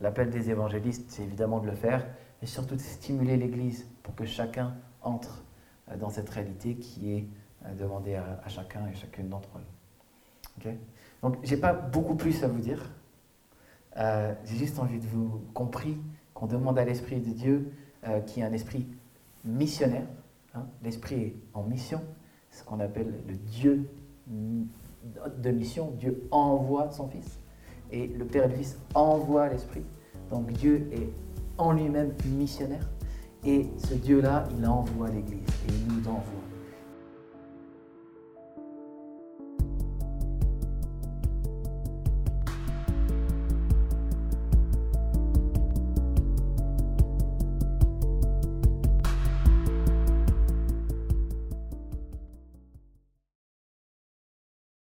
L'appel 0.00 0.30
des 0.30 0.50
évangélistes, 0.50 1.10
c'est 1.10 1.22
évidemment 1.22 1.60
de 1.60 1.66
le 1.66 1.74
faire, 1.74 2.06
et 2.42 2.46
surtout 2.46 2.74
de 2.74 2.80
stimuler 2.80 3.36
l'Église 3.36 3.88
pour 4.02 4.14
que 4.14 4.24
chacun 4.24 4.74
entre 5.02 5.44
euh, 5.90 5.96
dans 5.96 6.10
cette 6.10 6.28
réalité 6.30 6.76
qui 6.76 7.12
est 7.12 7.26
euh, 7.66 7.74
demandée 7.74 8.14
à, 8.14 8.48
chacun 8.48 8.86
et 8.88 8.94
chacune 8.94 9.28
d'entre 9.28 9.50
nous. 9.58 10.72
Donc, 11.22 11.38
je 11.42 11.54
n'ai 11.54 11.60
pas 11.60 11.72
beaucoup 11.72 12.14
plus 12.14 12.42
à 12.44 12.48
vous 12.48 12.60
dire. 12.60 12.90
J'ai 13.96 14.56
juste 14.56 14.78
envie 14.78 14.98
de 14.98 15.06
vous 15.06 15.42
compris 15.54 15.98
qu'on 16.34 16.46
demande 16.46 16.78
à 16.78 16.84
l'Esprit 16.84 17.20
de 17.20 17.30
Dieu, 17.30 17.72
qui 18.26 18.40
est 18.40 18.42
un 18.42 18.52
esprit 18.52 18.86
missionnaire. 19.44 20.06
Hein. 20.54 20.66
L'Esprit 20.82 21.14
est 21.14 21.36
en 21.54 21.62
mission, 21.62 22.00
ce 22.50 22.64
qu'on 22.64 22.80
appelle 22.80 23.12
le 23.26 23.34
Dieu 23.34 23.88
de 24.26 25.50
mission. 25.50 25.92
Dieu 25.98 26.22
envoie 26.30 26.90
son 26.90 27.08
Fils. 27.08 27.38
Et 27.90 28.06
le 28.06 28.24
Père 28.24 28.44
et 28.44 28.48
le 28.48 28.54
Fils 28.54 28.78
envoient 28.94 29.48
l'Esprit. 29.48 29.84
Donc 30.30 30.52
Dieu 30.52 30.88
est 30.92 31.08
en 31.58 31.72
lui-même 31.72 32.12
missionnaire. 32.26 32.88
Et 33.44 33.68
ce 33.76 33.94
Dieu-là, 33.94 34.44
il 34.56 34.66
envoie 34.66 35.08
l'Église. 35.08 35.48
Et 35.68 35.72
nous, 35.88 36.00